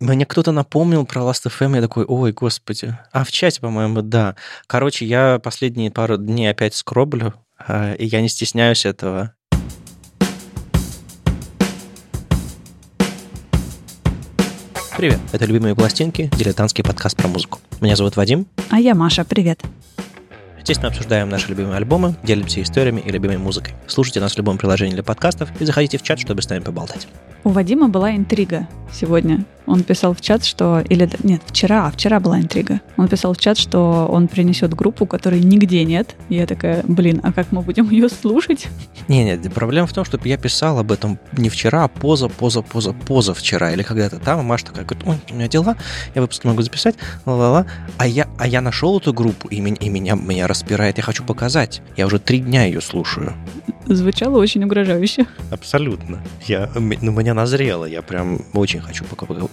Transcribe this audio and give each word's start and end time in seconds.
Мне 0.00 0.24
кто-то 0.24 0.50
напомнил 0.50 1.04
про 1.04 1.20
Last.fm, 1.20 1.76
я 1.76 1.82
такой, 1.82 2.06
ой, 2.06 2.32
господи. 2.32 2.96
А 3.12 3.22
в 3.22 3.30
чате, 3.30 3.60
по-моему, 3.60 4.00
да. 4.00 4.34
Короче, 4.66 5.04
я 5.04 5.38
последние 5.38 5.90
пару 5.90 6.16
дней 6.16 6.50
опять 6.50 6.74
скроблю, 6.74 7.34
а, 7.58 7.92
и 7.92 8.06
я 8.06 8.22
не 8.22 8.30
стесняюсь 8.30 8.86
этого. 8.86 9.34
Привет, 14.96 15.18
это 15.32 15.44
«Любимые 15.44 15.74
пластинки», 15.74 16.30
дилетантский 16.34 16.82
подкаст 16.82 17.18
про 17.18 17.28
музыку. 17.28 17.58
Меня 17.82 17.94
зовут 17.94 18.16
Вадим. 18.16 18.46
А 18.70 18.80
я 18.80 18.94
Маша, 18.94 19.26
привет. 19.26 19.60
Здесь 20.62 20.78
мы 20.78 20.88
обсуждаем 20.88 21.28
наши 21.28 21.48
любимые 21.48 21.76
альбомы, 21.76 22.16
делимся 22.22 22.62
историями 22.62 23.00
и 23.00 23.10
любимой 23.10 23.38
музыкой. 23.38 23.74
Слушайте 23.86 24.20
нас 24.20 24.32
в 24.32 24.38
любом 24.38 24.56
приложении 24.56 24.94
для 24.94 25.02
подкастов 25.02 25.50
и 25.60 25.64
заходите 25.64 25.98
в 25.98 26.02
чат, 26.02 26.18
чтобы 26.18 26.40
с 26.40 26.48
нами 26.48 26.60
поболтать. 26.60 27.06
У 27.42 27.48
Вадима 27.48 27.88
была 27.88 28.14
интрига 28.16 28.68
сегодня. 28.92 29.44
Он 29.66 29.82
писал 29.84 30.14
в 30.14 30.20
чат, 30.20 30.44
что... 30.44 30.80
Или 30.88 31.08
нет, 31.22 31.42
вчера, 31.46 31.86
а 31.86 31.90
вчера 31.92 32.18
была 32.18 32.40
интрига. 32.40 32.80
Он 32.96 33.08
писал 33.08 33.34
в 33.34 33.38
чат, 33.38 33.56
что 33.56 34.08
он 34.10 34.26
принесет 34.26 34.74
группу, 34.74 35.06
которой 35.06 35.40
нигде 35.40 35.84
нет. 35.84 36.16
И 36.28 36.34
я 36.34 36.46
такая, 36.46 36.82
блин, 36.86 37.20
а 37.22 37.32
как 37.32 37.52
мы 37.52 37.62
будем 37.62 37.88
ее 37.88 38.08
слушать? 38.08 38.66
Не, 39.06 39.24
нет, 39.24 39.52
проблема 39.54 39.86
в 39.86 39.92
том, 39.92 40.04
что 40.04 40.18
я 40.24 40.36
писал 40.36 40.78
об 40.80 40.90
этом 40.90 41.20
не 41.32 41.48
вчера, 41.48 41.84
а 41.84 41.88
поза, 41.88 42.28
поза, 42.28 42.62
поза, 42.62 42.92
поза 42.92 43.32
вчера 43.32 43.70
или 43.72 43.82
когда-то 43.82 44.18
там. 44.18 44.40
И 44.40 44.42
Маша 44.42 44.66
такая 44.66 44.84
говорит, 44.84 45.06
ой, 45.06 45.16
у 45.30 45.34
меня 45.34 45.46
дела, 45.48 45.76
я 46.14 46.20
выпуск 46.20 46.44
могу 46.44 46.62
записать, 46.62 46.96
ла-ла-ла. 47.24 47.66
А 47.96 48.08
я, 48.08 48.28
а 48.38 48.48
я 48.48 48.60
нашел 48.60 48.98
эту 48.98 49.14
группу, 49.14 49.46
и, 49.48 49.60
меня, 49.60 49.76
и 49.80 49.88
меня, 49.88 50.16
меня 50.16 50.48
распирает, 50.48 50.98
я 50.98 51.04
хочу 51.04 51.22
показать. 51.22 51.80
Я 51.96 52.06
уже 52.06 52.18
три 52.18 52.40
дня 52.40 52.64
ее 52.64 52.80
слушаю. 52.80 53.34
Звучало 53.86 54.38
очень 54.38 54.62
угрожающе. 54.64 55.26
Абсолютно. 55.50 56.20
Я, 56.46 56.70
ну, 56.74 57.12
меня 57.12 57.29
назрело. 57.34 57.84
Я 57.84 58.02
прям 58.02 58.40
очень 58.52 58.80
хочу 58.80 59.04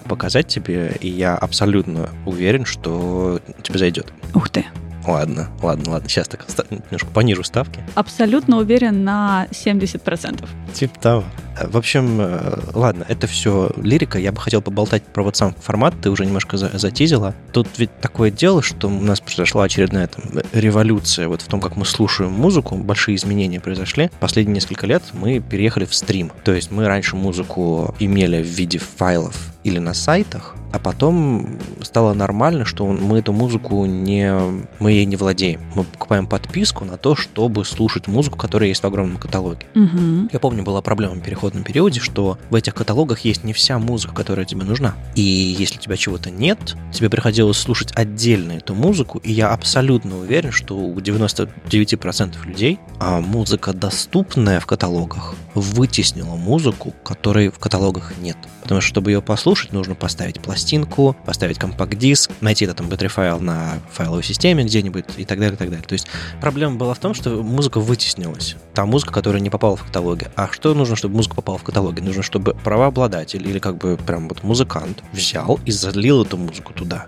показать 0.07 0.47
тебе, 0.47 0.95
и 1.01 1.07
я 1.09 1.35
абсолютно 1.35 2.09
уверен, 2.25 2.65
что 2.65 3.39
тебе 3.63 3.79
зайдет. 3.79 4.13
Ух 4.33 4.49
ты. 4.49 4.65
Ладно, 5.07 5.47
ладно, 5.61 5.91
ладно. 5.93 6.09
Сейчас 6.09 6.27
так 6.27 6.45
немножко 6.69 7.07
понижу 7.07 7.43
ставки. 7.43 7.81
Абсолютно 7.95 8.57
уверен 8.57 9.05
на 9.05 9.47
70%. 9.51 10.47
Типа 10.73 10.99
того. 10.99 11.23
В 11.61 11.77
общем, 11.77 12.19
э, 12.19 12.59
ладно, 12.73 13.05
это 13.07 13.25
все 13.25 13.71
лирика. 13.77 14.19
Я 14.19 14.31
бы 14.31 14.39
хотел 14.39 14.61
поболтать 14.61 15.03
про 15.03 15.23
вот 15.23 15.37
сам 15.37 15.55
формат. 15.55 15.95
Ты 16.01 16.11
уже 16.11 16.25
немножко 16.25 16.57
затизила. 16.57 17.33
Тут 17.53 17.67
ведь 17.77 17.97
такое 17.99 18.29
дело, 18.29 18.61
что 18.61 18.87
у 18.87 19.01
нас 19.01 19.21
произошла 19.21 19.63
очередная 19.63 20.07
там, 20.07 20.41
революция 20.51 21.29
вот 21.29 21.41
в 21.41 21.47
том, 21.47 21.61
как 21.61 21.77
мы 21.77 21.85
слушаем 21.85 22.31
музыку. 22.31 22.75
Большие 22.75 23.15
изменения 23.15 23.59
произошли. 23.59 24.11
Последние 24.19 24.55
несколько 24.55 24.85
лет 24.85 25.03
мы 25.13 25.39
переехали 25.39 25.85
в 25.85 25.95
стрим. 25.95 26.31
То 26.43 26.53
есть 26.53 26.69
мы 26.69 26.85
раньше 26.85 27.15
музыку 27.15 27.95
имели 27.99 28.43
в 28.43 28.45
виде 28.45 28.77
файлов 28.77 29.53
или 29.63 29.79
на 29.79 29.93
сайтах, 29.93 30.55
а 30.71 30.79
потом 30.79 31.59
стало 31.81 32.13
нормально, 32.13 32.65
что 32.65 32.85
мы 32.85 33.19
эту 33.19 33.33
музыку 33.33 33.85
не... 33.85 34.31
Мы 34.79 34.91
ей 34.91 35.05
не 35.05 35.15
владеем. 35.15 35.61
Мы 35.75 35.83
покупаем 35.83 36.27
подписку 36.27 36.83
на 36.83 36.97
то, 36.97 37.15
чтобы 37.15 37.63
слушать 37.65 38.07
музыку, 38.07 38.37
которая 38.37 38.69
есть 38.69 38.83
в 38.83 38.85
огромном 38.85 39.17
каталоге. 39.17 39.65
Угу. 39.75 40.29
Я 40.31 40.39
помню, 40.39 40.63
была 40.63 40.81
проблема 40.81 41.15
в 41.15 41.21
переходном 41.21 41.63
периоде, 41.63 41.99
что 41.99 42.37
в 42.49 42.55
этих 42.55 42.75
каталогах 42.75 43.21
есть 43.21 43.43
не 43.43 43.53
вся 43.53 43.79
музыка, 43.79 44.13
которая 44.13 44.45
тебе 44.45 44.63
нужна. 44.63 44.95
И 45.15 45.21
если 45.21 45.77
у 45.77 45.81
тебя 45.81 45.95
чего-то 45.95 46.31
нет, 46.31 46.75
тебе 46.91 47.09
приходилось 47.09 47.57
слушать 47.57 47.91
отдельно 47.95 48.53
эту 48.53 48.75
музыку, 48.75 49.19
и 49.19 49.31
я 49.31 49.49
абсолютно 49.49 50.19
уверен, 50.19 50.51
что 50.51 50.77
у 50.77 50.99
99% 50.99 52.45
людей 52.45 52.79
а 52.99 53.21
музыка, 53.21 53.73
доступная 53.73 54.59
в 54.59 54.65
каталогах, 54.65 55.35
вытеснила 55.53 56.35
музыку, 56.35 56.93
которой 57.03 57.49
в 57.49 57.59
каталогах 57.59 58.13
нет. 58.19 58.37
Потому 58.63 58.81
что, 58.81 58.89
чтобы 58.89 59.11
ее 59.11 59.21
послушать, 59.21 59.56
нужно 59.71 59.95
поставить 59.95 60.39
пластинку, 60.41 61.15
поставить 61.25 61.57
компакт-диск, 61.57 62.31
найти 62.41 62.65
этот 62.65 62.79
mp3 62.81 63.07
файл 63.07 63.39
на 63.39 63.79
файловой 63.91 64.23
системе 64.23 64.63
где-нибудь 64.63 65.05
и 65.17 65.25
так 65.25 65.39
далее, 65.39 65.55
и 65.55 65.57
так 65.57 65.69
далее. 65.69 65.85
То 65.85 65.93
есть 65.93 66.07
проблема 66.41 66.75
была 66.75 66.93
в 66.93 66.99
том, 66.99 67.13
что 67.13 67.41
музыка 67.43 67.79
вытеснилась. 67.79 68.55
Та 68.73 68.85
музыка, 68.85 69.13
которая 69.13 69.41
не 69.41 69.49
попала 69.49 69.75
в 69.75 69.83
каталоги. 69.83 70.27
А 70.35 70.49
что 70.51 70.73
нужно, 70.73 70.95
чтобы 70.95 71.15
музыка 71.15 71.35
попала 71.35 71.57
в 71.57 71.63
каталоги? 71.63 72.01
Нужно, 72.01 72.23
чтобы 72.23 72.53
правообладатель 72.53 73.47
или 73.47 73.59
как 73.59 73.77
бы 73.77 73.97
прям 73.97 74.27
вот 74.29 74.43
музыкант 74.43 75.03
взял 75.11 75.59
и 75.65 75.71
залил 75.71 76.23
эту 76.23 76.37
музыку 76.37 76.73
туда. 76.73 77.07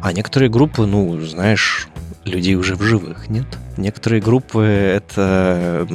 А 0.00 0.12
некоторые 0.12 0.50
группы, 0.50 0.86
ну, 0.86 1.20
знаешь, 1.20 1.88
людей 2.24 2.54
уже 2.54 2.74
в 2.74 2.82
живых 2.82 3.28
нет. 3.28 3.46
Некоторые 3.76 4.22
группы 4.22 4.62
это 4.62 5.86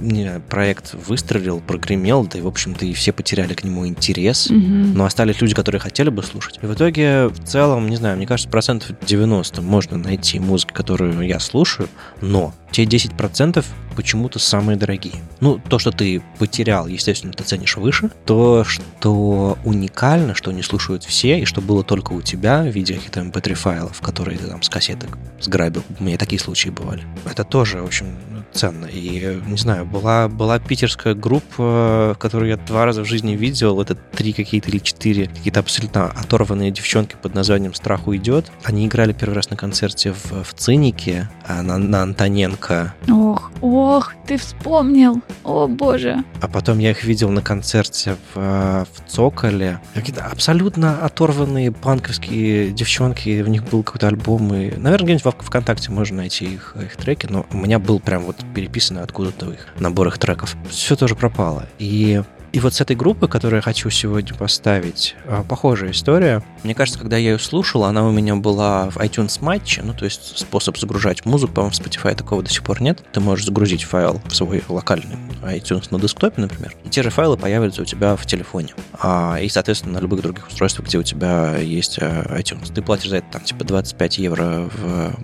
не, 0.00 0.40
проект 0.48 0.94
выстрелил, 0.94 1.60
прогремел, 1.60 2.26
да 2.26 2.38
и, 2.38 2.42
в 2.42 2.46
общем-то, 2.46 2.84
и 2.84 2.92
все 2.92 3.12
потеряли 3.12 3.54
к 3.54 3.64
нему 3.64 3.86
интерес. 3.86 4.50
Мгм. 4.50 4.94
Но 4.94 5.04
остались 5.04 5.40
люди, 5.40 5.54
которые 5.54 5.80
хотели 5.80 6.10
бы 6.10 6.22
слушать. 6.22 6.58
И 6.62 6.66
в 6.66 6.74
итоге, 6.74 7.28
в 7.28 7.44
целом, 7.44 7.88
не 7.88 7.96
знаю, 7.96 8.16
мне 8.16 8.26
кажется, 8.26 8.50
процентов 8.50 8.92
90 9.06 9.62
можно 9.62 9.98
найти 9.98 10.38
музыки, 10.38 10.72
которую 10.72 11.20
я 11.26 11.40
слушаю, 11.40 11.88
но 12.20 12.54
те 12.70 12.84
10% 12.84 13.64
почему-то 13.96 14.38
самые 14.38 14.76
дорогие. 14.76 15.16
Ну, 15.40 15.58
то, 15.58 15.78
что 15.78 15.90
ты 15.90 16.22
потерял, 16.38 16.86
естественно, 16.86 17.32
ты 17.32 17.44
ценишь 17.44 17.76
выше. 17.76 18.10
То, 18.24 18.64
что 18.64 19.58
уникально, 19.64 20.34
что 20.34 20.52
не 20.52 20.62
слушают 20.62 21.04
все, 21.04 21.40
и 21.40 21.44
что 21.44 21.60
было 21.60 21.82
только 21.82 22.12
у 22.12 22.22
тебя 22.22 22.62
в 22.62 22.68
виде 22.68 22.94
каких-то 22.94 23.20
mp3 23.20 23.54
файлов, 23.54 24.00
которые 24.00 24.38
ты 24.38 24.46
там 24.46 24.62
с 24.62 24.68
кассеток 24.68 25.18
сграбил. 25.40 25.82
У 25.98 26.04
меня 26.04 26.16
такие 26.16 26.40
случаи 26.40 26.70
бывали. 26.70 27.02
Это 27.30 27.44
тоже, 27.44 27.78
общем, 27.78 28.06
ценно. 28.52 28.86
И, 28.86 29.40
не 29.46 29.56
знаю, 29.56 29.84
была, 29.84 30.28
была 30.28 30.58
питерская 30.58 31.14
группа, 31.14 32.16
которую 32.18 32.50
я 32.50 32.56
два 32.56 32.84
раза 32.84 33.02
в 33.02 33.06
жизни 33.06 33.32
видел. 33.32 33.80
Это 33.80 33.94
три 33.94 34.32
какие-то 34.32 34.68
или 34.68 34.78
четыре 34.78 35.26
какие-то 35.26 35.60
абсолютно 35.60 36.06
оторванные 36.06 36.70
девчонки 36.70 37.16
под 37.20 37.34
названием 37.34 37.74
«Страх 37.74 38.06
уйдет». 38.06 38.50
Они 38.64 38.86
играли 38.86 39.12
первый 39.12 39.34
раз 39.34 39.50
на 39.50 39.56
концерте 39.56 40.12
в, 40.12 40.44
в 40.44 40.54
Цинике 40.54 41.28
а, 41.46 41.62
на, 41.62 41.78
на 41.78 42.02
Антоненко. 42.02 42.94
Ох, 43.08 43.50
ох, 43.60 44.12
ты 44.26 44.36
вспомнил. 44.36 45.20
О, 45.44 45.66
боже. 45.66 46.24
А 46.40 46.48
потом 46.48 46.78
я 46.78 46.90
их 46.90 47.04
видел 47.04 47.30
на 47.30 47.42
концерте 47.42 48.16
в, 48.34 48.38
э, 48.38 48.84
в 48.92 49.10
Цоколе. 49.10 49.80
Какие-то 49.94 50.24
абсолютно 50.24 50.98
оторванные 50.98 51.72
панковские 51.72 52.70
девчонки. 52.70 53.42
У 53.42 53.48
них 53.48 53.64
был 53.64 53.82
какой-то 53.82 54.08
альбом. 54.08 54.52
И, 54.54 54.76
наверное, 54.76 55.16
где-нибудь 55.16 55.24
в 55.24 55.44
ВКонтакте 55.44 55.90
можно 55.90 56.18
найти 56.18 56.46
их, 56.46 56.76
их 56.80 56.96
треки. 56.96 57.19
Но 57.28 57.46
у 57.52 57.56
меня 57.56 57.78
был 57.78 58.00
прям 58.00 58.24
вот 58.24 58.36
переписано 58.54 59.02
откуда-то 59.02 59.52
их 59.52 59.66
набор 59.78 60.08
их 60.08 60.18
треков. 60.18 60.56
Все 60.70 60.96
тоже 60.96 61.14
пропало. 61.14 61.66
И 61.78 62.22
и 62.52 62.58
вот 62.58 62.74
с 62.74 62.80
этой 62.80 62.96
группы, 62.96 63.28
которую 63.28 63.58
я 63.58 63.62
хочу 63.62 63.90
сегодня 63.90 64.34
поставить, 64.34 65.14
а, 65.26 65.44
похожая 65.44 65.92
история. 65.92 66.42
Мне 66.64 66.74
кажется, 66.74 66.98
когда 66.98 67.16
я 67.16 67.30
ее 67.30 67.38
слушал, 67.38 67.84
она 67.84 68.06
у 68.06 68.10
меня 68.10 68.34
была 68.34 68.90
в 68.90 68.96
iTunes 68.96 69.38
матче, 69.40 69.82
ну, 69.84 69.94
то 69.94 70.04
есть 70.04 70.36
способ 70.38 70.76
загружать 70.76 71.24
музыку, 71.24 71.52
по-моему, 71.54 71.72
в 71.72 71.80
Spotify 71.80 72.14
такого 72.16 72.42
до 72.42 72.50
сих 72.50 72.64
пор 72.64 72.82
нет. 72.82 73.04
Ты 73.12 73.20
можешь 73.20 73.46
загрузить 73.46 73.84
файл 73.84 74.20
в 74.24 74.34
свой 74.34 74.64
локальный 74.68 75.16
iTunes 75.42 75.88
на 75.90 76.00
десктопе, 76.00 76.40
например, 76.40 76.74
и 76.84 76.88
те 76.88 77.02
же 77.02 77.10
файлы 77.10 77.36
появятся 77.36 77.82
у 77.82 77.84
тебя 77.84 78.16
в 78.16 78.26
телефоне. 78.26 78.74
А, 78.98 79.38
и, 79.40 79.48
соответственно, 79.48 79.94
на 79.94 80.02
любых 80.02 80.22
других 80.22 80.48
устройствах, 80.48 80.88
где 80.88 80.98
у 80.98 81.02
тебя 81.04 81.56
есть 81.56 81.98
а, 82.00 82.36
iTunes. 82.36 82.72
Ты 82.74 82.82
платишь 82.82 83.10
за 83.10 83.18
это 83.18 83.26
там 83.30 83.42
типа 83.42 83.64
25 83.64 84.18
евро 84.18 84.68
в, 84.74 85.16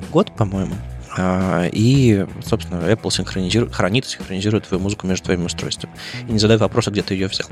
в 0.00 0.10
год, 0.10 0.30
по-моему. 0.36 0.74
А, 1.16 1.68
И, 1.72 2.26
собственно, 2.44 2.80
Apple 2.90 3.10
синхронизирует, 3.10 3.74
хранит 3.74 4.04
и 4.04 4.08
синхронизирует 4.08 4.66
твою 4.66 4.82
музыку 4.82 5.06
между 5.06 5.24
твоими 5.26 5.44
устройствами. 5.44 5.94
И 6.28 6.32
не 6.32 6.38
задает 6.38 6.60
вопроса, 6.60 6.90
где 6.90 7.02
ты 7.02 7.14
ее 7.14 7.28
взял. 7.28 7.48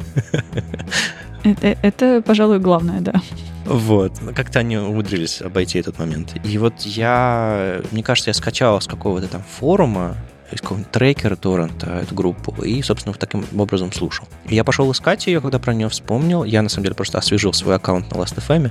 Это, 1.44 1.76
это, 1.82 2.22
пожалуй, 2.22 2.58
главное, 2.58 3.00
да. 3.00 3.20
Вот. 3.66 4.12
Как-то 4.34 4.60
они 4.60 4.76
умудрились 4.76 5.41
обойти 5.41 5.78
этот 5.78 5.98
момент. 5.98 6.34
И 6.44 6.58
вот 6.58 6.80
я, 6.82 7.80
мне 7.91 8.02
кажется, 8.02 8.30
я 8.30 8.34
скачал 8.34 8.80
с 8.80 8.86
какого-то 8.86 9.28
там 9.28 9.42
форума, 9.42 10.16
из 10.54 10.60
какого-нибудь 10.60 10.91
трекера 10.92 11.37
торрента 11.37 12.00
эту 12.03 12.15
группу 12.15 12.62
и, 12.62 12.81
собственно, 12.82 13.15
таким 13.15 13.44
образом 13.56 13.92
слушал. 13.92 14.26
Я 14.47 14.65
пошел 14.65 14.91
искать 14.92 15.26
ее, 15.26 15.41
когда 15.41 15.59
про 15.59 15.75
нее 15.75 15.88
вспомнил. 15.88 16.44
Я, 16.44 16.62
на 16.62 16.69
самом 16.69 16.84
деле, 16.84 16.94
просто 16.94 17.19
освежил 17.19 17.53
свой 17.53 17.76
аккаунт 17.76 18.10
на 18.10 18.16
Last.fm, 18.16 18.70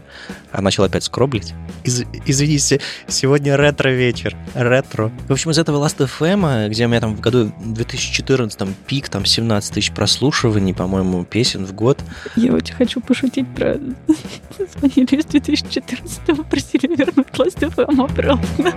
а 0.51 0.61
начал 0.61 0.83
опять 0.83 1.03
скроблить. 1.03 1.53
Из- 1.83 2.05
извините, 2.25 2.79
сегодня 3.07 3.57
ретро-вечер. 3.57 4.35
Ретро. 4.53 5.11
В 5.27 5.31
общем, 5.31 5.51
из 5.51 5.59
этого 5.59 5.85
Last.fm, 5.85 6.69
где 6.69 6.85
у 6.85 6.89
меня 6.89 7.01
там 7.01 7.15
в 7.15 7.19
году 7.19 7.51
2014 7.63 8.57
там, 8.57 8.73
пик, 8.87 9.09
там 9.09 9.25
17 9.25 9.73
тысяч 9.73 9.91
прослушиваний, 9.91 10.73
по-моему, 10.73 11.25
песен 11.25 11.65
в 11.65 11.73
год, 11.73 11.99
Я 12.35 12.53
очень 12.53 12.75
хочу 12.75 13.01
пошутить 13.01 13.47
про... 13.53 13.73
Звонили 14.57 15.15
из 15.19 15.25
2014-го, 15.25 16.43
просили 16.43 16.95
вернуть 16.95 17.27
Last 17.33 17.59
FM 17.59 18.03
обратно. 18.03 18.73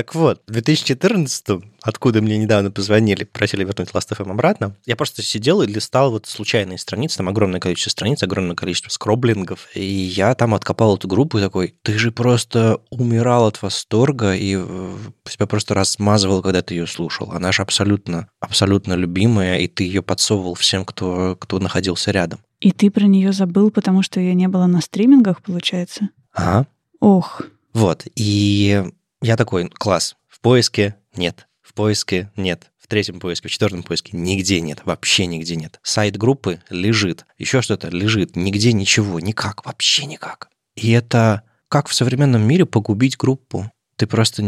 Так 0.00 0.14
вот, 0.14 0.40
в 0.46 0.52
2014 0.52 1.60
откуда 1.82 2.22
мне 2.22 2.38
недавно 2.38 2.70
позвонили, 2.70 3.24
просили 3.24 3.64
вернуть 3.64 3.90
Last.fm 3.90 4.30
обратно, 4.30 4.74
я 4.86 4.96
просто 4.96 5.20
сидел 5.20 5.60
и 5.60 5.66
листал 5.66 6.10
вот 6.10 6.26
случайные 6.26 6.78
страницы, 6.78 7.18
там 7.18 7.28
огромное 7.28 7.60
количество 7.60 7.90
страниц, 7.90 8.22
огромное 8.22 8.56
количество 8.56 8.88
скроблингов, 8.88 9.68
и 9.74 9.84
я 9.84 10.34
там 10.34 10.54
откопал 10.54 10.96
эту 10.96 11.06
группу 11.06 11.36
и 11.36 11.42
такой, 11.42 11.74
ты 11.82 11.98
же 11.98 12.12
просто 12.12 12.80
умирал 12.88 13.46
от 13.46 13.60
восторга 13.60 14.34
и 14.34 14.52
себя 15.28 15.46
просто 15.46 15.74
размазывал, 15.74 16.40
когда 16.40 16.62
ты 16.62 16.76
ее 16.76 16.86
слушал. 16.86 17.32
Она 17.32 17.52
же 17.52 17.60
абсолютно, 17.60 18.30
абсолютно 18.40 18.94
любимая, 18.94 19.58
и 19.58 19.68
ты 19.68 19.84
ее 19.84 20.00
подсовывал 20.00 20.54
всем, 20.54 20.86
кто, 20.86 21.36
кто 21.38 21.58
находился 21.58 22.10
рядом. 22.10 22.40
И 22.60 22.72
ты 22.72 22.90
про 22.90 23.04
нее 23.04 23.34
забыл, 23.34 23.70
потому 23.70 24.00
что 24.00 24.18
ее 24.18 24.32
не 24.32 24.48
было 24.48 24.64
на 24.64 24.80
стримингах, 24.80 25.42
получается? 25.42 26.08
Ага. 26.32 26.66
Ох. 27.00 27.42
Вот, 27.74 28.06
и 28.16 28.82
я 29.22 29.36
такой, 29.36 29.68
класс, 29.68 30.16
в 30.28 30.40
поиске 30.40 30.96
нет, 31.16 31.48
в 31.60 31.74
поиске 31.74 32.30
нет, 32.36 32.70
в 32.78 32.86
третьем 32.86 33.20
поиске, 33.20 33.48
в 33.48 33.50
четвертом 33.50 33.82
поиске 33.82 34.16
нигде 34.16 34.60
нет, 34.60 34.80
вообще 34.84 35.26
нигде 35.26 35.56
нет. 35.56 35.78
Сайт 35.82 36.16
группы 36.16 36.60
лежит, 36.70 37.26
еще 37.38 37.62
что-то 37.62 37.88
лежит, 37.88 38.36
нигде 38.36 38.72
ничего, 38.72 39.20
никак, 39.20 39.64
вообще 39.64 40.06
никак. 40.06 40.48
И 40.74 40.90
это 40.90 41.42
как 41.68 41.88
в 41.88 41.94
современном 41.94 42.42
мире 42.42 42.66
погубить 42.66 43.16
группу? 43.16 43.70
Ты 43.96 44.06
просто 44.06 44.42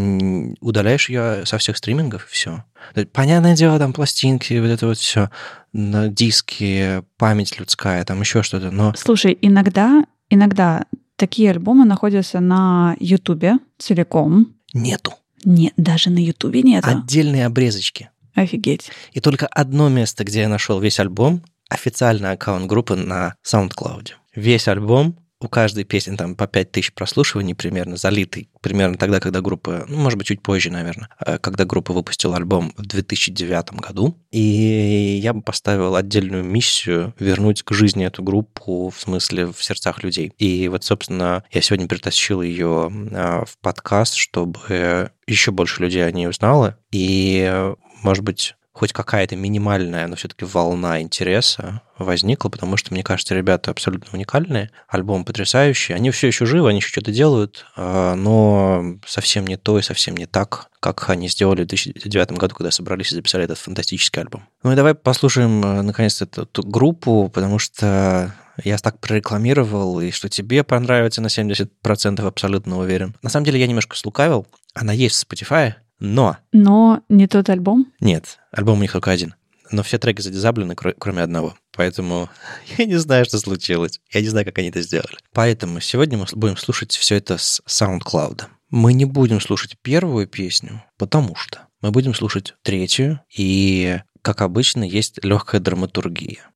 удаляешь 0.60 1.08
ее 1.10 1.44
со 1.44 1.58
всех 1.58 1.76
стримингов, 1.76 2.26
все. 2.26 2.64
Понятное 3.12 3.54
дело, 3.54 3.78
там 3.78 3.92
пластинки, 3.92 4.54
вот 4.54 4.68
это 4.68 4.86
вот 4.86 4.96
все, 4.96 5.30
диски, 5.74 7.02
память 7.18 7.58
людская, 7.58 8.04
там 8.04 8.20
еще 8.20 8.42
что-то, 8.42 8.70
но... 8.70 8.94
Слушай, 8.96 9.36
иногда, 9.42 10.04
иногда 10.30 10.86
такие 11.16 11.50
альбомы 11.50 11.84
находятся 11.84 12.40
на 12.40 12.96
Ютубе 12.98 13.58
целиком. 13.78 14.54
Нету. 14.72 15.14
Нет, 15.44 15.74
даже 15.76 16.10
на 16.10 16.18
Ютубе 16.18 16.62
нету. 16.62 16.88
Отдельные 16.88 17.46
обрезочки. 17.46 18.10
Офигеть. 18.34 18.90
И 19.12 19.20
только 19.20 19.46
одно 19.46 19.88
место, 19.88 20.24
где 20.24 20.40
я 20.42 20.48
нашел 20.48 20.80
весь 20.80 21.00
альбом, 21.00 21.44
официальный 21.68 22.32
аккаунт 22.32 22.66
группы 22.66 22.96
на 22.96 23.34
SoundCloud. 23.44 24.10
Весь 24.34 24.68
альбом 24.68 25.16
у 25.42 25.48
каждой 25.48 25.84
песни 25.84 26.16
там 26.16 26.34
по 26.34 26.46
5000 26.46 26.92
прослушиваний 26.92 27.54
примерно, 27.54 27.96
залитый 27.96 28.48
примерно 28.60 28.96
тогда, 28.96 29.20
когда 29.20 29.40
группа, 29.40 29.84
ну, 29.88 29.98
может 29.98 30.18
быть, 30.18 30.28
чуть 30.28 30.42
позже, 30.42 30.70
наверное, 30.70 31.08
э, 31.24 31.38
когда 31.38 31.64
группа 31.64 31.92
выпустила 31.92 32.36
альбом 32.36 32.72
в 32.76 32.82
2009 32.82 33.80
году. 33.80 34.16
И 34.30 35.18
я 35.22 35.32
бы 35.32 35.42
поставил 35.42 35.96
отдельную 35.96 36.44
миссию 36.44 37.14
вернуть 37.18 37.62
к 37.62 37.72
жизни 37.72 38.06
эту 38.06 38.22
группу, 38.22 38.90
в 38.90 39.00
смысле, 39.00 39.46
в 39.46 39.62
сердцах 39.62 40.02
людей. 40.02 40.32
И 40.38 40.68
вот, 40.68 40.84
собственно, 40.84 41.44
я 41.50 41.60
сегодня 41.60 41.88
притащил 41.88 42.40
ее 42.40 42.90
э, 42.90 43.44
в 43.44 43.58
подкаст, 43.60 44.14
чтобы 44.14 45.10
еще 45.26 45.50
больше 45.50 45.82
людей 45.82 46.06
о 46.06 46.12
ней 46.12 46.28
узнало. 46.28 46.78
И, 46.92 47.72
может 48.02 48.22
быть, 48.22 48.54
хоть 48.72 48.92
какая-то 48.92 49.36
минимальная, 49.36 50.06
но 50.06 50.16
все-таки 50.16 50.44
волна 50.44 51.00
интереса 51.00 51.82
возникла, 51.98 52.48
потому 52.48 52.76
что, 52.76 52.92
мне 52.92 53.02
кажется, 53.02 53.34
ребята 53.34 53.70
абсолютно 53.70 54.08
уникальные, 54.12 54.70
альбом 54.88 55.24
потрясающий, 55.24 55.92
они 55.92 56.10
все 56.10 56.28
еще 56.28 56.46
живы, 56.46 56.70
они 56.70 56.78
еще 56.78 56.88
что-то 56.88 57.12
делают, 57.12 57.66
а, 57.76 58.14
но 58.14 58.98
совсем 59.06 59.46
не 59.46 59.56
то 59.56 59.78
и 59.78 59.82
совсем 59.82 60.16
не 60.16 60.26
так, 60.26 60.68
как 60.80 61.10
они 61.10 61.28
сделали 61.28 61.64
в 61.64 61.66
2009 61.66 62.32
году, 62.32 62.54
когда 62.54 62.70
собрались 62.70 63.12
и 63.12 63.14
записали 63.14 63.44
этот 63.44 63.58
фантастический 63.58 64.22
альбом. 64.22 64.48
Ну 64.62 64.72
и 64.72 64.76
давай 64.76 64.94
послушаем, 64.94 65.62
э, 65.64 65.82
наконец, 65.82 66.20
эту, 66.22 66.42
эту 66.42 66.62
группу, 66.62 67.30
потому 67.32 67.58
что 67.58 68.34
я 68.64 68.78
так 68.78 68.98
прорекламировал, 68.98 70.00
и 70.00 70.10
что 70.10 70.28
тебе 70.28 70.64
понравится 70.64 71.20
на 71.20 71.28
70% 71.28 72.26
абсолютно 72.26 72.78
уверен. 72.78 73.14
На 73.22 73.30
самом 73.30 73.44
деле 73.44 73.60
я 73.60 73.66
немножко 73.66 73.96
слукавил. 73.96 74.46
Она 74.74 74.92
есть 74.92 75.16
в 75.16 75.26
Spotify, 75.26 75.74
но... 76.02 76.36
Но 76.50 77.00
не 77.08 77.28
тот 77.28 77.48
альбом? 77.48 77.86
Нет, 78.00 78.40
альбом 78.50 78.78
у 78.78 78.82
них 78.82 78.90
только 78.90 79.12
один. 79.12 79.36
Но 79.70 79.84
все 79.84 79.98
треки 79.98 80.20
задизаблены, 80.20 80.74
кроме 80.74 81.22
одного. 81.22 81.54
Поэтому 81.74 82.28
я 82.78 82.86
не 82.86 82.96
знаю, 82.96 83.24
что 83.24 83.38
случилось. 83.38 84.00
Я 84.10 84.20
не 84.20 84.26
знаю, 84.26 84.44
как 84.44 84.58
они 84.58 84.70
это 84.70 84.82
сделали. 84.82 85.16
Поэтому 85.32 85.80
сегодня 85.80 86.18
мы 86.18 86.26
будем 86.32 86.56
слушать 86.56 86.90
все 86.90 87.16
это 87.16 87.38
с 87.38 87.62
SoundCloud. 87.68 88.46
Мы 88.70 88.94
не 88.94 89.04
будем 89.04 89.40
слушать 89.40 89.76
первую 89.80 90.26
песню, 90.26 90.82
потому 90.98 91.36
что 91.36 91.68
мы 91.80 91.92
будем 91.92 92.14
слушать 92.14 92.54
третью, 92.62 93.20
и, 93.32 94.00
как 94.22 94.42
обычно, 94.42 94.82
есть 94.82 95.24
легкая 95.24 95.60
драматургия. 95.60 96.50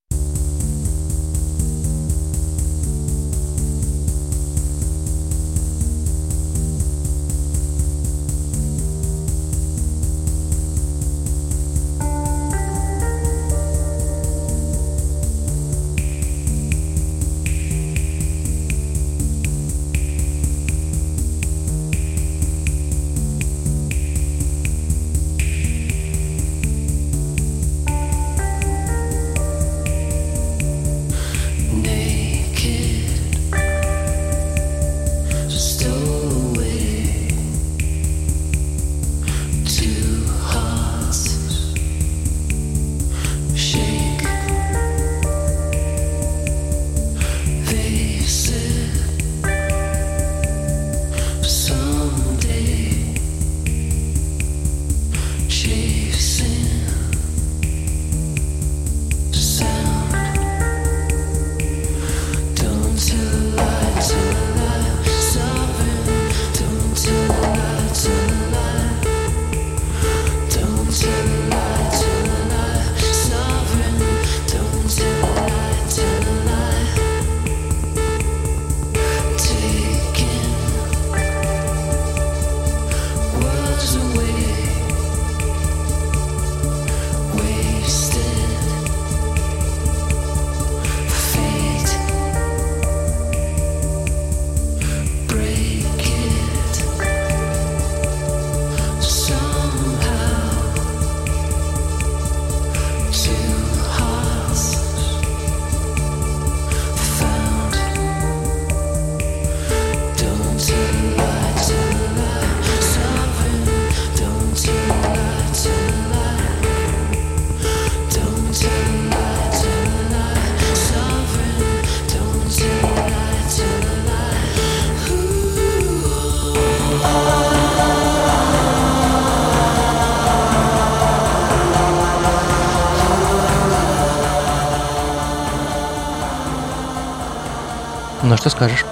Что 138.46 138.50
скажешь? 138.56 138.84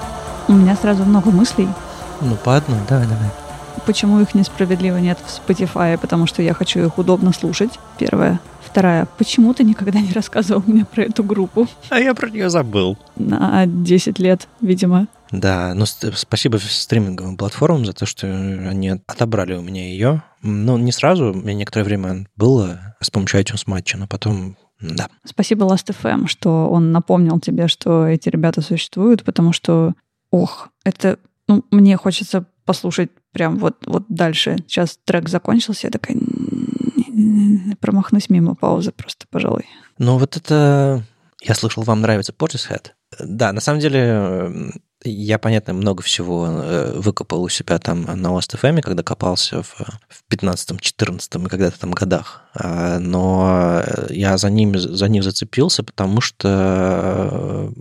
У 0.49 0.53
меня 0.53 0.75
сразу 0.75 1.05
много 1.05 1.31
мыслей. 1.31 1.69
Ну, 2.21 2.35
по 2.35 2.57
одной, 2.57 2.81
давай, 2.89 3.07
давай. 3.07 3.29
Почему 3.87 4.21
их 4.21 4.35
несправедливо 4.35 4.97
нет 4.97 5.17
в 5.25 5.29
Spotify? 5.29 5.97
Потому 5.97 6.27
что 6.27 6.43
я 6.43 6.55
хочу 6.55 6.85
их 6.85 6.99
удобно 6.99 7.33
слушать. 7.33 7.71
Первое. 7.97 8.41
Вторая. 8.65 9.07
Почему 9.17 9.55
ты 9.55 9.63
никогда 9.63 10.01
не 10.01 10.13
рассказывал 10.13 10.65
мне 10.67 10.85
про 10.85 11.05
эту 11.05 11.23
группу? 11.23 11.69
А 11.91 12.01
я 12.01 12.15
про 12.15 12.31
нее 12.31 12.51
забыл. 12.51 12.99
На 13.15 13.67
10 13.67 14.19
лет, 14.19 14.49
видимо. 14.61 15.07
Да, 15.31 15.73
ну 15.75 15.87
спасибо 15.87 16.57
стриминговым 16.57 17.37
платформам 17.37 17.85
за 17.85 17.93
то, 17.93 18.07
что 18.07 18.27
они 18.27 19.01
отобрали 19.07 19.55
у 19.55 19.63
меня 19.63 19.87
ее. 19.89 20.25
Ну, 20.43 20.79
не 20.79 20.91
сразу, 20.91 21.31
у 21.31 21.35
меня 21.35 21.55
некоторое 21.55 21.85
время 21.85 22.27
было 22.37 22.97
с 23.01 23.09
помощью 23.09 23.41
iTunes 23.41 23.63
матча, 23.67 23.97
но 23.97 24.09
потом 24.09 24.57
да. 24.85 25.09
Спасибо 25.25 25.65
Last.fm, 25.65 26.27
что 26.27 26.69
он 26.69 26.93
напомнил 26.93 27.41
тебе, 27.41 27.69
что 27.69 28.07
эти 28.07 28.29
ребята 28.29 28.61
существуют, 28.61 29.25
потому 29.25 29.53
что, 29.53 29.95
ох, 30.31 30.69
это, 30.85 31.19
ну, 31.49 31.65
мне 31.71 31.97
хочется 31.97 32.47
послушать 32.65 33.11
прям 33.33 33.57
вот, 33.57 33.77
вот 33.87 34.05
дальше. 34.09 34.57
Сейчас 34.67 34.99
трек 35.05 35.29
закончился, 35.29 35.87
я 35.87 35.91
такая, 35.91 36.17
промахнусь 37.81 38.31
мимо 38.31 38.55
паузы 38.55 38.93
просто, 38.93 39.27
пожалуй. 39.31 39.67
Ну 39.99 40.19
вот 40.19 40.37
это... 40.37 41.05
Я 41.43 41.55
слышал, 41.55 41.83
вам 41.83 42.01
нравится 42.01 42.33
Portishead. 42.33 42.93
Да, 43.21 43.53
на 43.53 43.61
самом 43.61 43.81
деле 43.81 44.73
я, 45.05 45.39
понятно, 45.39 45.75
много 45.75 46.03
всего 46.03 46.47
э, 46.49 46.99
выкопал 46.99 47.43
у 47.43 47.49
себя 47.49 47.79
там 47.79 48.03
на 48.03 48.29
Last.fm, 48.29 48.81
когда 48.81 49.03
копался 49.03 49.63
в, 49.63 49.77
в 50.09 50.25
15-14 50.31 51.45
и 51.47 51.49
когда-то 51.49 51.79
там 51.79 51.93
годах. 51.93 52.43
А, 52.55 52.99
но 52.99 53.83
я 54.11 54.39
за, 54.39 54.51
ними, 54.51 54.79
за 54.79 55.09
них 55.09 55.23
зацепился, 55.23 55.83
потому 55.83 56.21
что 56.21 57.73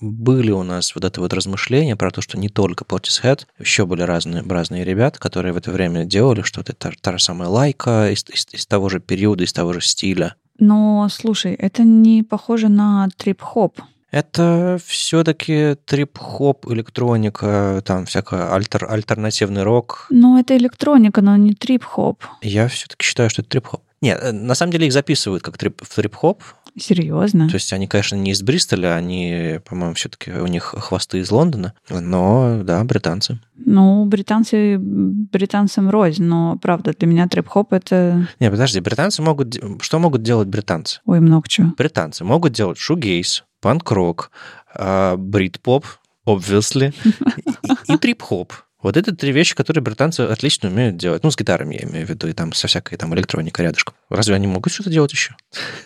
были 0.00 0.50
у 0.52 0.62
нас 0.62 0.94
вот 0.94 1.04
это 1.04 1.20
вот 1.20 1.32
размышления 1.32 1.96
про 1.96 2.10
то, 2.10 2.20
что 2.20 2.38
не 2.38 2.48
только 2.48 2.84
Portishead, 2.84 3.46
еще 3.58 3.86
были 3.86 4.02
разные, 4.02 4.42
разные 4.42 4.84
ребята, 4.84 5.18
которые 5.18 5.52
в 5.52 5.56
это 5.56 5.70
время 5.72 6.04
делали 6.04 6.42
что-то, 6.42 6.72
та, 6.72 6.90
та 7.00 7.12
же 7.12 7.18
самая 7.18 7.48
лайка 7.48 8.10
из, 8.10 8.24
из, 8.28 8.46
из 8.52 8.66
того 8.66 8.88
же 8.88 9.00
периода, 9.00 9.44
из 9.44 9.52
того 9.52 9.72
же 9.72 9.80
стиля. 9.80 10.36
Но, 10.58 11.08
слушай, 11.10 11.54
это 11.54 11.82
не 11.82 12.22
похоже 12.22 12.68
на 12.68 13.08
трип-хоп. 13.16 13.80
Это 14.10 14.78
все-таки 14.84 15.76
трип-хоп, 15.84 16.70
электроника, 16.70 17.82
там 17.84 18.06
всякая 18.06 18.52
альтер, 18.52 18.86
альтернативный 18.90 19.62
рок. 19.62 20.06
Ну, 20.10 20.38
это 20.38 20.56
электроника, 20.56 21.22
но 21.22 21.36
не 21.36 21.54
трип-хоп. 21.54 22.24
Я 22.42 22.68
все-таки 22.68 23.04
считаю, 23.04 23.30
что 23.30 23.42
это 23.42 23.50
трип-хоп. 23.50 23.82
Нет, 24.02 24.18
э, 24.22 24.32
на 24.32 24.54
самом 24.54 24.72
деле 24.72 24.86
их 24.86 24.92
записывают 24.92 25.42
как 25.42 25.58
трип, 25.58 25.82
в 25.82 25.94
трип-хоп. 25.94 26.42
Серьезно? 26.78 27.48
То 27.48 27.54
есть 27.54 27.72
они, 27.72 27.86
конечно, 27.86 28.16
не 28.16 28.30
из 28.30 28.42
Бристоля, 28.42 28.94
они, 28.94 29.58
по-моему, 29.68 29.94
все-таки 29.94 30.30
у 30.30 30.46
них 30.46 30.74
хвосты 30.78 31.18
из 31.18 31.30
Лондона, 31.30 31.74
но, 31.88 32.60
да, 32.62 32.82
британцы. 32.84 33.40
Ну, 33.56 34.04
британцы 34.06 34.78
британцам 34.78 35.90
рознь, 35.90 36.22
но, 36.22 36.58
правда, 36.62 36.94
для 36.96 37.08
меня 37.08 37.28
трип-хоп— 37.28 37.72
это... 37.74 38.28
Не, 38.38 38.50
подожди, 38.50 38.80
британцы 38.80 39.20
могут... 39.20 39.58
Что 39.80 39.98
могут 39.98 40.22
делать 40.22 40.48
британцы? 40.48 41.00
Ой, 41.04 41.20
много 41.20 41.48
чего. 41.48 41.72
Британцы 41.76 42.24
могут 42.24 42.52
делать 42.52 42.78
шугейс, 42.78 43.44
панк-рок, 43.60 44.30
а, 44.74 45.16
брит-поп, 45.16 45.86
obviously, 46.26 46.94
и, 47.88 47.92
и 47.94 47.96
трип-хоп. 47.96 48.52
Вот 48.82 48.96
это 48.96 49.14
три 49.14 49.30
вещи, 49.32 49.54
которые 49.54 49.82
британцы 49.82 50.20
отлично 50.20 50.70
умеют 50.70 50.96
делать. 50.96 51.22
Ну, 51.22 51.30
с 51.30 51.36
гитарами 51.36 51.74
я 51.74 51.88
имею 51.88 52.06
в 52.06 52.08
виду, 52.08 52.28
и 52.28 52.32
там 52.32 52.54
со 52.54 52.66
всякой 52.66 52.96
там 52.96 53.14
электроникой 53.14 53.66
рядышком. 53.66 53.94
Разве 54.08 54.34
они 54.34 54.46
могут 54.46 54.72
что-то 54.72 54.90
делать 54.90 55.12
еще? 55.12 55.36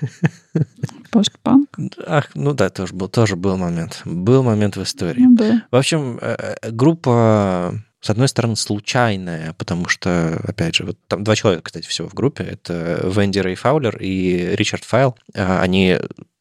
Постпанк? 1.11 1.71
Ах, 2.07 2.31
ну 2.35 2.55
да, 2.55 2.71
тоже 2.71 2.95
был, 2.95 3.09
тоже 3.09 3.35
был 3.35 3.57
момент. 3.57 4.03
Был 4.05 4.45
момент 4.45 4.77
в 4.77 4.83
истории. 4.83 5.23
Ну, 5.23 5.35
да. 5.35 5.63
В 5.73 5.77
общем, 5.77 6.19
э, 6.21 6.57
э, 6.63 6.71
группа 6.71 7.75
с 8.05 8.11
одной 8.11 8.29
стороны, 8.29 8.55
случайная, 8.55 9.55
потому 9.55 9.89
что, 9.89 10.39
опять 10.47 10.75
же, 10.75 10.85
вот 10.85 10.99
там 11.09 11.25
два 11.25 11.35
человека, 11.35 11.65
кстати, 11.65 11.89
всего 11.89 12.07
в 12.07 12.13
группе. 12.13 12.45
Это 12.45 13.01
Венди 13.03 13.39
Рэй 13.39 13.55
Фаулер 13.55 13.97
и 13.97 14.55
Ричард 14.57 14.85
Файл. 14.85 15.17
А, 15.35 15.63
они 15.63 15.99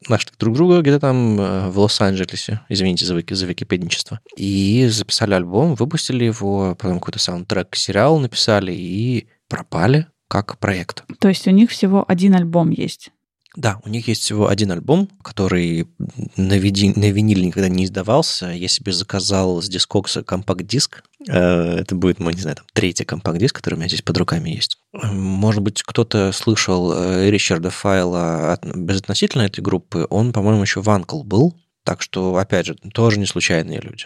нашли 0.09 0.31
друг 0.37 0.55
друга 0.55 0.81
где-то 0.81 0.99
там 0.99 1.39
э, 1.39 1.69
в 1.69 1.79
Лос-Анджелесе, 1.79 2.59
извините 2.67 3.05
за, 3.05 3.15
вики, 3.15 3.33
за 3.33 3.45
википедничество, 3.45 4.19
и 4.35 4.87
записали 4.89 5.35
альбом, 5.35 5.75
выпустили 5.75 6.25
его, 6.25 6.75
потом 6.77 6.99
какой-то 6.99 7.19
саундтрек 7.19 7.69
к 7.69 7.77
сериалу 7.77 8.19
написали 8.19 8.73
и 8.73 9.27
пропали 9.47 10.07
как 10.27 10.57
проект. 10.57 11.05
То 11.19 11.29
есть 11.29 11.47
у 11.47 11.51
них 11.51 11.71
всего 11.71 12.03
один 12.05 12.35
альбом 12.35 12.71
есть? 12.71 13.11
Да, 13.55 13.79
у 13.83 13.89
них 13.89 14.07
есть 14.07 14.23
всего 14.23 14.47
один 14.47 14.71
альбом, 14.71 15.09
который 15.21 15.87
на, 16.37 16.57
види... 16.57 16.91
на 16.95 17.11
виниле 17.11 17.45
никогда 17.45 17.69
не 17.69 17.85
издавался. 17.85 18.47
Я 18.47 18.67
себе 18.67 18.91
заказал 18.91 19.61
с 19.61 19.69
дискокса 19.69 20.23
компакт-диск. 20.23 21.03
Э, 21.27 21.77
это 21.77 21.95
будет 21.95 22.19
мой, 22.19 22.33
не 22.33 22.41
знаю, 22.41 22.55
там, 22.55 22.65
третий 22.73 23.05
компакт-диск, 23.05 23.55
который 23.55 23.75
у 23.75 23.77
меня 23.77 23.87
здесь 23.87 24.01
под 24.01 24.17
руками 24.17 24.49
есть. 24.49 24.79
Может 24.91 25.61
быть, 25.61 25.83
кто-то 25.83 26.31
слышал 26.31 26.93
э, 26.93 27.29
Ричарда 27.29 27.69
Файла 27.69 28.59
безотносительно 28.63 29.43
этой 29.43 29.61
группы. 29.61 30.07
Он, 30.09 30.33
по-моему, 30.33 30.63
еще 30.63 30.81
в 30.81 30.89
Анкл 30.89 31.23
был. 31.23 31.55
Так 31.83 32.01
что, 32.01 32.35
опять 32.37 32.65
же, 32.65 32.75
тоже 32.93 33.19
не 33.19 33.25
случайные 33.27 33.79
люди. 33.81 34.05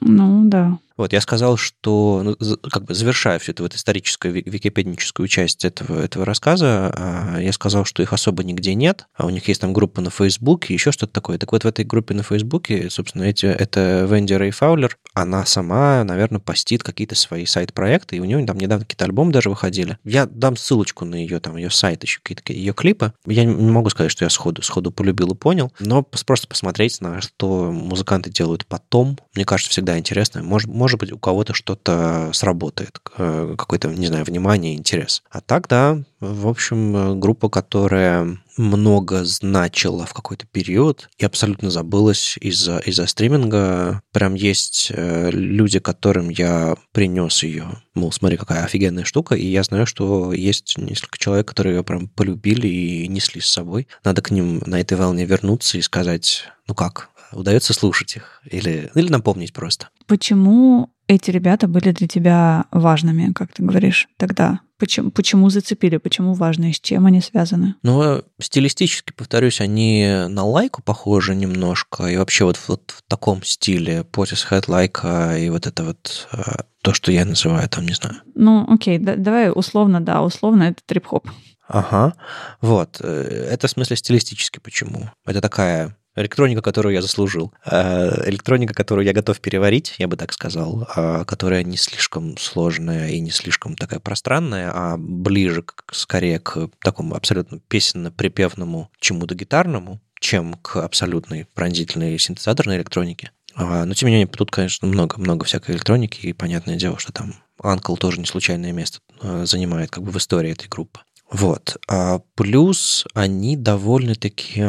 Ну, 0.00 0.44
да. 0.46 0.78
Вот, 0.98 1.12
я 1.12 1.20
сказал, 1.20 1.56
что, 1.56 2.22
ну, 2.24 2.36
как 2.70 2.84
бы 2.84 2.94
завершая 2.94 3.38
всю 3.38 3.52
эту 3.52 3.62
вот 3.62 3.74
историческую 3.74 4.34
википедническую 4.34 5.28
часть 5.28 5.64
этого, 5.64 6.02
этого 6.02 6.24
рассказа, 6.24 6.92
а, 6.94 7.38
я 7.40 7.52
сказал, 7.52 7.84
что 7.84 8.02
их 8.02 8.12
особо 8.12 8.42
нигде 8.42 8.74
нет, 8.74 9.06
а 9.14 9.24
у 9.26 9.30
них 9.30 9.46
есть 9.46 9.60
там 9.60 9.72
группа 9.72 10.00
на 10.00 10.10
Фейсбуке, 10.10 10.74
еще 10.74 10.90
что-то 10.90 11.12
такое. 11.12 11.38
Так 11.38 11.52
вот, 11.52 11.62
в 11.62 11.66
этой 11.68 11.84
группе 11.84 12.14
на 12.14 12.24
Фейсбуке, 12.24 12.90
собственно, 12.90 13.22
эти, 13.22 13.46
это 13.46 14.06
Венди 14.10 14.34
Рэй 14.34 14.50
Фаулер, 14.50 14.98
она 15.14 15.46
сама, 15.46 16.02
наверное, 16.02 16.40
постит 16.40 16.82
какие-то 16.82 17.14
свои 17.14 17.46
сайт-проекты, 17.46 18.16
и 18.16 18.20
у 18.20 18.24
нее 18.24 18.44
там 18.44 18.58
недавно 18.58 18.84
какие-то 18.84 19.04
альбомы 19.04 19.32
даже 19.32 19.50
выходили. 19.50 19.98
Я 20.04 20.26
дам 20.26 20.56
ссылочку 20.56 21.04
на 21.04 21.14
ее, 21.14 21.38
там, 21.38 21.56
ее 21.56 21.70
сайт, 21.70 22.02
еще 22.02 22.20
какие-то 22.20 22.52
ее 22.52 22.72
клипы. 22.72 23.12
Я 23.24 23.44
не 23.44 23.70
могу 23.70 23.88
сказать, 23.90 24.10
что 24.10 24.24
я 24.24 24.30
сходу, 24.30 24.62
сходу 24.62 24.90
полюбил 24.90 25.32
и 25.32 25.36
понял, 25.36 25.72
но 25.78 26.02
просто 26.02 26.48
посмотреть 26.48 27.00
на 27.00 27.20
что 27.20 27.70
музыканты 27.70 28.30
делают 28.30 28.66
потом, 28.66 29.16
мне 29.34 29.44
кажется, 29.44 29.70
всегда 29.70 29.96
интересно. 29.96 30.42
Может, 30.42 30.68
может 30.88 31.00
быть, 31.00 31.12
у 31.12 31.18
кого-то 31.18 31.52
что-то 31.52 32.30
сработает, 32.32 32.98
э, 33.18 33.54
какое-то, 33.58 33.88
не 33.88 34.06
знаю, 34.06 34.24
внимание, 34.24 34.74
интерес. 34.74 35.22
А 35.30 35.42
так, 35.42 35.68
да, 35.68 36.02
в 36.18 36.48
общем, 36.48 37.20
группа, 37.20 37.50
которая 37.50 38.38
много 38.56 39.22
значила 39.24 40.06
в 40.06 40.14
какой-то 40.14 40.46
период 40.46 41.10
и 41.18 41.26
абсолютно 41.26 41.70
забылась 41.70 42.38
из-за 42.40 42.78
из 42.78 42.98
стриминга. 43.06 44.00
Прям 44.12 44.34
есть 44.34 44.90
э, 44.94 45.28
люди, 45.30 45.78
которым 45.78 46.30
я 46.30 46.74
принес 46.92 47.42
ее. 47.42 47.66
Мол, 47.92 48.10
смотри, 48.10 48.38
какая 48.38 48.64
офигенная 48.64 49.04
штука. 49.04 49.34
И 49.34 49.44
я 49.44 49.62
знаю, 49.64 49.84
что 49.84 50.32
есть 50.32 50.78
несколько 50.78 51.18
человек, 51.18 51.48
которые 51.48 51.76
ее 51.76 51.84
прям 51.84 52.08
полюбили 52.08 52.66
и 52.66 53.08
несли 53.08 53.42
с 53.42 53.50
собой. 53.50 53.88
Надо 54.04 54.22
к 54.22 54.30
ним 54.30 54.62
на 54.64 54.80
этой 54.80 54.96
волне 54.96 55.26
вернуться 55.26 55.76
и 55.76 55.82
сказать, 55.82 56.44
ну 56.66 56.74
как, 56.74 57.10
удается 57.32 57.72
слушать 57.74 58.16
их? 58.16 58.40
Или, 58.44 58.90
или 58.94 59.10
напомнить 59.10 59.52
просто. 59.52 59.88
Почему 60.06 60.90
эти 61.08 61.30
ребята 61.30 61.66
были 61.68 61.90
для 61.92 62.06
тебя 62.06 62.66
важными, 62.70 63.32
как 63.32 63.52
ты 63.52 63.62
говоришь, 63.62 64.08
тогда? 64.16 64.60
Почему, 64.78 65.10
почему 65.10 65.50
зацепили, 65.50 65.96
почему 65.96 66.34
важны, 66.34 66.72
с 66.72 66.78
чем 66.78 67.06
они 67.06 67.20
связаны? 67.20 67.74
Ну, 67.82 68.22
стилистически, 68.40 69.12
повторюсь, 69.12 69.60
они 69.60 70.06
на 70.28 70.44
лайку 70.44 70.82
похожи 70.82 71.34
немножко, 71.34 72.06
и 72.06 72.16
вообще 72.16 72.44
вот, 72.44 72.60
вот 72.68 72.94
в 72.96 73.02
таком 73.08 73.42
стиле 73.42 74.06
Portishead, 74.12 74.64
лайка 74.68 75.36
и 75.36 75.50
вот 75.50 75.66
это 75.66 75.82
вот 75.82 76.28
э, 76.32 76.42
то, 76.82 76.94
что 76.94 77.10
я 77.10 77.24
называю 77.24 77.68
там, 77.68 77.86
не 77.86 77.94
знаю. 77.94 78.16
Ну, 78.36 78.72
окей, 78.72 78.98
да, 78.98 79.16
давай 79.16 79.50
условно, 79.52 80.00
да, 80.00 80.22
условно 80.22 80.64
это 80.64 80.80
трип-хоп. 80.86 81.28
Ага, 81.66 82.14
вот. 82.60 82.98
Э, 83.00 83.48
это 83.50 83.66
в 83.66 83.70
смысле 83.70 83.96
стилистически 83.96 84.60
почему? 84.60 85.10
Это 85.26 85.40
такая 85.40 85.96
электроника, 86.20 86.62
которую 86.62 86.94
я 86.94 87.02
заслужил, 87.02 87.52
э, 87.64 88.28
электроника, 88.28 88.74
которую 88.74 89.04
я 89.04 89.12
готов 89.12 89.40
переварить, 89.40 89.94
я 89.98 90.08
бы 90.08 90.16
так 90.16 90.32
сказал, 90.32 90.88
а, 90.94 91.24
которая 91.24 91.62
не 91.62 91.76
слишком 91.76 92.36
сложная 92.36 93.10
и 93.10 93.20
не 93.20 93.30
слишком 93.30 93.76
такая 93.76 94.00
пространная, 94.00 94.70
а 94.72 94.96
ближе 94.98 95.64
скорее 95.90 96.40
к 96.40 96.68
такому 96.80 97.14
абсолютно 97.14 97.60
песенно-припевному 97.68 98.90
чему-то 99.00 99.34
гитарному, 99.34 100.00
чем 100.20 100.54
к 100.54 100.76
абсолютной 100.76 101.46
пронзительной 101.54 102.18
синтезаторной 102.18 102.76
электронике. 102.76 103.30
А, 103.54 103.84
но, 103.84 103.94
тем 103.94 104.08
не 104.08 104.14
менее, 104.14 104.26
тут, 104.28 104.50
конечно, 104.50 104.86
много-много 104.86 105.44
всякой 105.44 105.74
электроники, 105.74 106.26
и 106.26 106.32
понятное 106.32 106.76
дело, 106.76 106.98
что 106.98 107.12
там 107.12 107.34
Анкл 107.60 107.96
тоже 107.96 108.20
не 108.20 108.26
случайное 108.26 108.72
место 108.72 109.00
э, 109.20 109.44
занимает 109.46 109.90
как 109.90 110.04
бы 110.04 110.10
в 110.10 110.16
истории 110.16 110.52
этой 110.52 110.68
группы. 110.68 111.00
Вот. 111.30 111.76
А 111.88 112.20
плюс 112.36 113.04
они 113.14 113.56
довольно-таки 113.56 114.64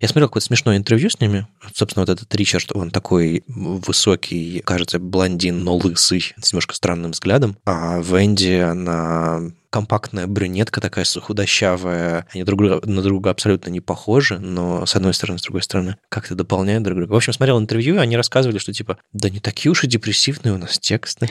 я 0.00 0.08
смотрел 0.08 0.28
какое-то 0.28 0.46
смешное 0.46 0.76
интервью 0.78 1.10
с 1.10 1.20
ними. 1.20 1.46
Собственно, 1.74 2.06
вот 2.06 2.08
этот 2.08 2.34
Ричард, 2.34 2.72
он 2.74 2.90
такой 2.90 3.44
высокий, 3.46 4.60
кажется, 4.64 4.98
блондин, 4.98 5.62
но 5.62 5.76
лысый, 5.76 6.34
с 6.40 6.52
немножко 6.52 6.74
странным 6.74 7.10
взглядом. 7.10 7.56
А 7.66 8.00
Венди, 8.00 8.54
она 8.54 9.42
компактная 9.68 10.26
брюнетка 10.26 10.80
такая 10.80 11.04
худощавая. 11.04 12.26
Они 12.32 12.44
друг 12.44 12.60
на 12.60 13.02
друга 13.02 13.30
абсолютно 13.30 13.70
не 13.70 13.80
похожи, 13.80 14.38
но 14.38 14.86
с 14.86 14.96
одной 14.96 15.14
стороны, 15.14 15.38
с 15.38 15.42
другой 15.42 15.62
стороны, 15.62 15.96
как-то 16.08 16.34
дополняют 16.34 16.82
друг 16.82 16.98
друга. 16.98 17.12
В 17.12 17.16
общем, 17.16 17.32
смотрел 17.32 17.58
интервью, 17.58 17.96
и 17.96 17.98
они 17.98 18.16
рассказывали, 18.16 18.58
что 18.58 18.72
типа, 18.72 18.98
да 19.12 19.30
не 19.30 19.38
такие 19.38 19.70
уж 19.70 19.84
и 19.84 19.86
депрессивные 19.86 20.54
у 20.54 20.58
нас 20.58 20.78
тексты. 20.78 21.30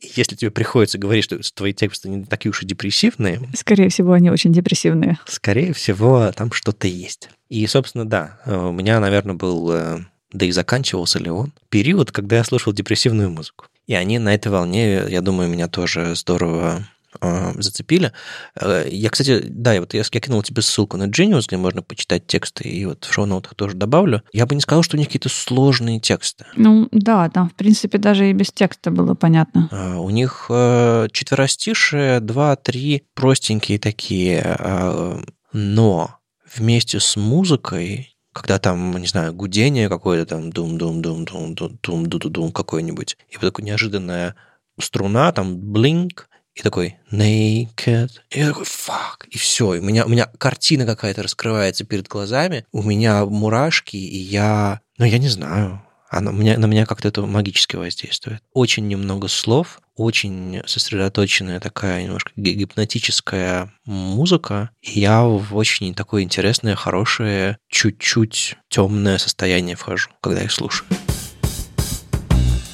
Если 0.00 0.36
тебе 0.36 0.50
приходится 0.50 0.98
говорить, 0.98 1.24
что 1.24 1.38
твои 1.54 1.72
тексты 1.72 2.08
не 2.08 2.24
такие 2.24 2.50
уж 2.50 2.62
и 2.62 2.66
депрессивные... 2.66 3.40
Скорее 3.54 3.88
всего, 3.88 4.12
они 4.12 4.30
очень 4.30 4.52
депрессивные. 4.52 5.18
Скорее 5.26 5.72
всего, 5.72 6.30
там 6.32 6.52
что-то 6.52 6.86
есть. 6.86 7.28
И, 7.48 7.66
собственно, 7.66 8.04
да, 8.04 8.38
у 8.46 8.72
меня, 8.72 9.00
наверное, 9.00 9.34
был 9.34 9.70
э, 9.72 9.98
да 10.34 10.46
и 10.46 10.50
заканчивался 10.50 11.18
ли 11.18 11.30
он, 11.30 11.52
период, 11.70 12.10
когда 12.10 12.36
я 12.36 12.44
слушал 12.44 12.72
депрессивную 12.72 13.30
музыку. 13.30 13.66
И 13.86 13.94
они 13.94 14.18
на 14.18 14.34
этой 14.34 14.48
волне, 14.48 15.04
я 15.08 15.20
думаю, 15.20 15.48
меня 15.48 15.68
тоже 15.68 16.14
здорово 16.16 16.86
э, 17.20 17.60
зацепили. 17.60 18.12
Э, 18.60 18.86
я, 18.90 19.10
кстати, 19.10 19.44
да, 19.48 19.78
вот 19.80 19.94
я, 19.94 20.02
я 20.10 20.20
кинул 20.20 20.42
тебе 20.42 20.62
ссылку 20.62 20.96
на 20.96 21.08
Genius, 21.08 21.44
где 21.46 21.56
можно 21.56 21.82
почитать 21.82 22.26
тексты, 22.26 22.68
и 22.68 22.86
вот 22.86 23.04
в 23.04 23.12
шоу-ноутах 23.12 23.54
тоже 23.54 23.76
добавлю. 23.76 24.22
Я 24.32 24.46
бы 24.46 24.54
не 24.54 24.60
сказал, 24.60 24.82
что 24.82 24.96
у 24.96 24.98
них 24.98 25.08
какие-то 25.08 25.28
сложные 25.28 26.00
тексты. 26.00 26.46
Ну 26.56 26.88
да, 26.92 27.28
там, 27.30 27.50
в 27.50 27.54
принципе, 27.54 27.98
даже 27.98 28.30
и 28.30 28.32
без 28.32 28.52
текста 28.52 28.90
было 28.90 29.14
понятно. 29.14 29.68
Э, 29.70 29.94
у 29.94 30.10
них 30.10 30.46
э, 30.48 31.08
четверостишие, 31.12 32.20
два-три 32.20 33.04
простенькие 33.14 33.78
такие, 33.78 34.56
э, 34.58 35.20
но 35.52 36.18
вместе 36.56 37.00
с 37.00 37.16
музыкой 37.16 38.14
когда 38.34 38.58
там, 38.58 38.98
не 38.98 39.06
знаю, 39.06 39.32
гудение 39.32 39.88
какое-то 39.88 40.34
там 40.34 40.52
дум-дум-дум-дум-дум-дум-дум 40.52 42.52
какое-нибудь, 42.52 43.16
и 43.28 43.36
вот 43.36 43.42
такая 43.42 43.64
неожиданная 43.64 44.34
струна, 44.78 45.32
там 45.32 45.56
блинк, 45.56 46.28
и 46.54 46.62
такой 46.62 46.96
naked. 47.10 48.10
И 48.30 48.38
я 48.38 48.48
такой, 48.48 48.64
фак. 48.64 49.26
И 49.30 49.38
все. 49.38 49.74
И 49.74 49.80
у 49.80 49.82
меня, 49.82 50.04
у 50.06 50.08
меня 50.08 50.26
картина 50.38 50.86
какая-то 50.86 51.22
раскрывается 51.22 51.84
перед 51.84 52.08
глазами. 52.08 52.64
У 52.72 52.82
меня 52.82 53.24
мурашки, 53.24 53.96
и 53.96 54.18
я... 54.18 54.80
Ну, 54.98 55.04
я 55.04 55.18
не 55.18 55.28
знаю. 55.28 55.82
Она, 56.08 56.30
меня, 56.30 56.56
на 56.58 56.66
меня 56.66 56.86
как-то 56.86 57.08
это 57.08 57.22
магически 57.22 57.74
воздействует. 57.74 58.40
Очень 58.52 58.86
немного 58.86 59.26
слов, 59.26 59.80
очень 59.96 60.62
сосредоточенная 60.64 61.58
такая 61.58 62.04
немножко 62.04 62.30
гипнотическая 62.36 63.72
музыка. 63.84 64.70
И 64.80 65.00
я 65.00 65.24
в 65.24 65.56
очень 65.56 65.92
такое 65.92 66.22
интересное, 66.22 66.76
хорошее, 66.76 67.58
чуть-чуть 67.68 68.56
темное 68.68 69.18
состояние 69.18 69.74
вхожу, 69.74 70.10
когда 70.20 70.42
их 70.42 70.52
слушаю. 70.52 70.86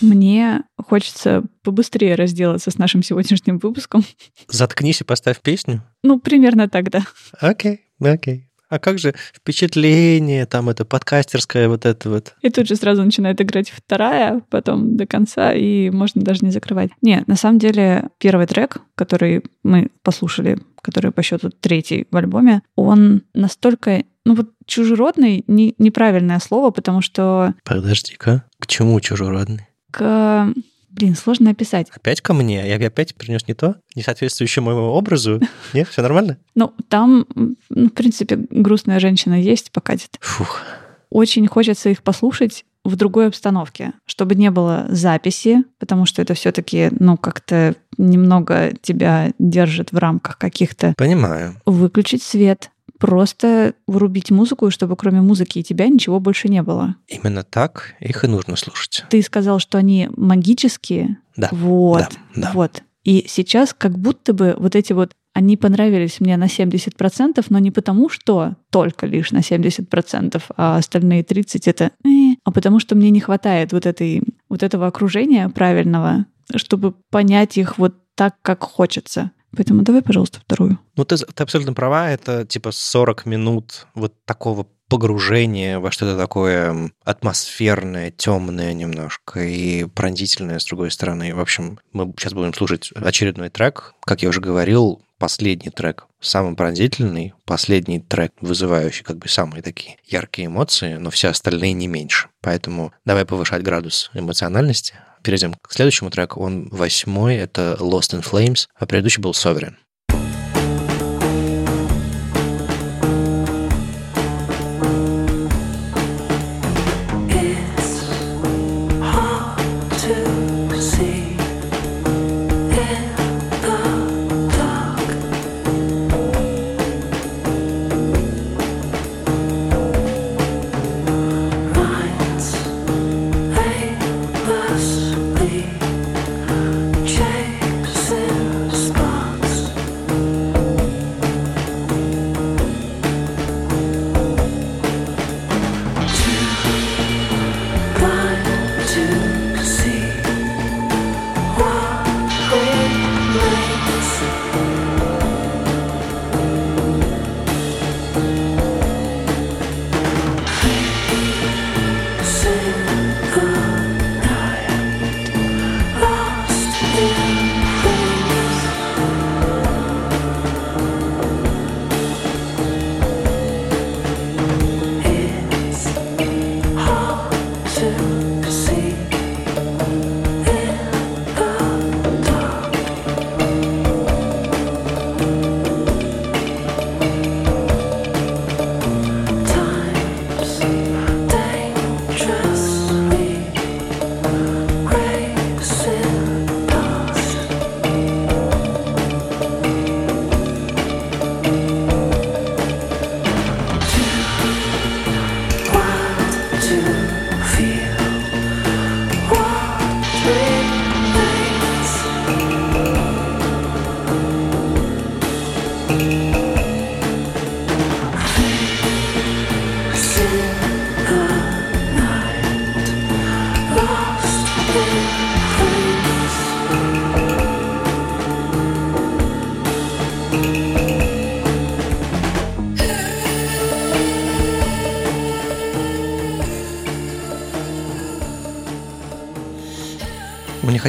Мне 0.01 0.63
хочется 0.77 1.45
побыстрее 1.63 2.15
разделаться 2.15 2.71
с 2.71 2.79
нашим 2.79 3.03
сегодняшним 3.03 3.59
выпуском. 3.59 4.05
Заткнись 4.49 5.01
и 5.01 5.05
поставь 5.05 5.41
песню. 5.41 5.83
Ну, 6.03 6.19
примерно 6.19 6.69
так, 6.69 6.91
да. 6.91 7.03
Окей, 7.41 7.81
окей. 8.01 8.51
А 8.71 8.79
как 8.79 9.01
же 9.01 9.15
впечатление, 9.35 10.47
там 10.47 10.69
это 10.69 10.85
подкастерское 10.85 11.69
вот 11.69 11.85
это 11.85 12.09
вот? 12.09 12.35
И 12.41 12.51
тут 12.51 12.69
же 12.69 12.77
сразу 12.77 13.03
начинает 13.03 13.41
играть 13.41 13.69
вторая, 13.69 14.43
потом 14.49 14.97
до 14.97 15.07
конца, 15.07 15.53
и 15.53 15.91
можно 15.91 16.23
даже 16.23 16.45
не 16.45 16.53
закрывать. 16.53 16.91
Не, 17.03 17.25
на 17.27 17.35
самом 17.35 17.59
деле 17.59 18.11
первый 18.19 18.47
трек, 18.47 18.79
который 18.95 19.43
мы 19.65 19.89
послушали, 20.05 20.59
который 20.83 21.11
по 21.11 21.23
счету 21.23 21.51
третий 21.51 22.07
в 22.13 22.17
альбоме, 22.17 22.63
он 22.77 23.23
настолько 23.35 24.05
ну 24.25 24.35
вот 24.35 24.51
чужеродный 24.67 25.43
не, 25.49 25.75
неправильное 25.79 26.39
слово, 26.39 26.71
потому 26.71 27.01
что... 27.01 27.55
Подожди-ка, 27.65 28.45
к 28.61 28.67
чему 28.69 29.01
чужеродный? 29.01 29.67
К 29.91 30.53
Блин, 30.91 31.15
сложно 31.15 31.51
описать. 31.51 31.89
Опять 31.95 32.21
ко 32.21 32.35
мне? 32.35 32.69
Я 32.69 32.85
опять 32.85 33.15
принес 33.15 33.47
не 33.47 33.55
то? 33.55 33.77
Не 33.95 34.03
соответствующее 34.03 34.63
моему 34.63 34.83
образу? 34.83 35.41
Нет, 35.73 35.89
все 35.89 36.03
нормально? 36.03 36.37
Ну, 36.57 36.75
там, 36.89 37.27
ну, 37.71 37.87
в 37.87 37.93
принципе, 37.93 38.37
грустная 38.37 39.01
женщина 39.01 39.41
есть, 39.41 39.73
покатит. 39.73 40.19
Фух. 40.21 40.61
Очень 41.09 41.47
хочется 41.47 41.89
их 41.89 42.03
послушать 42.03 42.67
в 42.85 42.97
другой 42.97 43.29
обстановке, 43.29 43.93
чтобы 44.05 44.35
не 44.35 44.51
было 44.51 44.87
записи, 44.91 45.65
потому 45.79 46.05
что 46.05 46.21
это 46.21 46.35
все-таки, 46.35 46.91
ну, 46.99 47.17
как-то 47.17 47.77
немного 47.97 48.73
тебя 48.83 49.33
держит 49.39 49.93
в 49.93 49.99
рамках 49.99 50.37
каких-то. 50.39 50.93
Понимаю. 50.99 51.55
Выключить 51.65 52.23
свет, 52.23 52.71
просто 53.01 53.75
врубить 53.87 54.31
музыку, 54.31 54.71
чтобы 54.71 54.95
кроме 54.95 55.23
музыки 55.23 55.59
и 55.59 55.63
тебя 55.65 55.89
ничего 55.89 56.21
больше 56.21 56.49
не 56.49 56.63
было. 56.63 56.97
Именно 57.09 57.43
так 57.43 57.95
их 57.99 58.23
и 58.25 58.29
нужно 58.29 58.57
слушать. 58.57 59.05
Ты 59.11 59.23
сказал, 59.23 59.59
что 59.59 59.79
они 59.79 60.09
магические. 60.17 61.17
Да. 61.37 61.49
Вот. 61.51 62.11
Да, 62.37 62.43
да. 62.43 62.51
Вот. 62.55 62.83
И 63.03 63.25
сейчас 63.27 63.75
как 63.75 63.99
будто 63.99 64.35
бы 64.35 64.55
вот 64.59 64.77
эти 64.77 64.93
вот 64.93 65.13
они 65.33 65.57
понравились 65.57 66.21
мне 66.21 66.37
на 66.37 66.45
70%, 66.45 67.45
но 67.49 67.59
не 67.59 67.71
потому, 67.71 68.09
что 68.09 68.57
только 68.71 69.07
лишь 69.07 69.31
на 69.31 69.39
70%, 69.39 70.43
а 70.57 70.77
остальные 70.77 71.23
30% 71.23 71.63
это 71.67 71.91
э, 72.05 72.35
а 72.45 72.51
потому 72.51 72.81
что 72.81 72.95
мне 72.97 73.11
не 73.11 73.21
хватает 73.21 73.73
вот, 73.73 73.87
этой, 73.87 74.23
вот 74.49 74.63
этого 74.63 74.87
окружения 74.87 75.49
правильного, 75.49 76.27
чтобы 76.57 76.93
понять 77.11 77.57
их 77.57 77.79
вот 77.79 77.95
так, 78.17 78.37
как 78.43 78.65
хочется. 78.65 79.31
Поэтому 79.57 79.83
давай, 79.83 80.03
пожалуйста, 80.03 80.41
вторую. 80.41 80.79
Ну, 80.97 81.05
ты, 81.05 81.17
ты 81.17 81.43
абсолютно 81.43 81.73
права. 81.75 82.11
Это 82.11 82.47
типа 82.47 82.71
40 82.73 83.27
минут 83.27 83.87
вот 83.95 84.15
такого 84.25 84.67
погружения 84.89 85.79
во 85.79 85.91
что-то 85.91 86.17
такое 86.17 86.91
атмосферное, 87.05 88.11
темное 88.11 88.73
немножко 88.73 89.41
и 89.41 89.85
пронзительное 89.85 90.59
с 90.59 90.65
другой 90.65 90.91
стороны. 90.91 91.35
В 91.35 91.41
общем, 91.41 91.79
мы 91.93 92.13
сейчас 92.19 92.33
будем 92.33 92.53
слушать 92.55 92.91
очередной 92.97 93.51
трек. 93.51 93.95
Как 94.05 94.23
я 94.23 94.29
уже 94.29 94.41
говорил, 94.41 95.01
последний 95.19 95.71
трек 95.71 96.07
самый 96.21 96.55
пронзительный, 96.55 97.35
последний 97.45 98.01
трек, 98.01 98.33
вызывающий 98.41 99.05
как 99.05 99.19
бы 99.19 99.29
самые 99.29 99.63
такие 99.63 99.97
яркие 100.07 100.47
эмоции, 100.47 100.95
но 100.95 101.11
все 101.11 101.29
остальные 101.29 101.73
не 101.73 101.89
меньше. 101.89 102.29
Поэтому 102.41 102.93
давай 103.05 103.25
повышать 103.25 103.63
градус 103.63 104.11
эмоциональности, 104.15 104.95
Перейдем 105.23 105.55
к 105.55 105.73
следующему 105.73 106.11
треку. 106.11 106.41
Он 106.41 106.69
восьмой, 106.71 107.37
это 107.37 107.77
Lost 107.79 108.19
in 108.19 108.23
Flames, 108.23 108.69
а 108.75 108.87
предыдущий 108.87 109.21
был 109.21 109.33
Sovereign. 109.33 109.75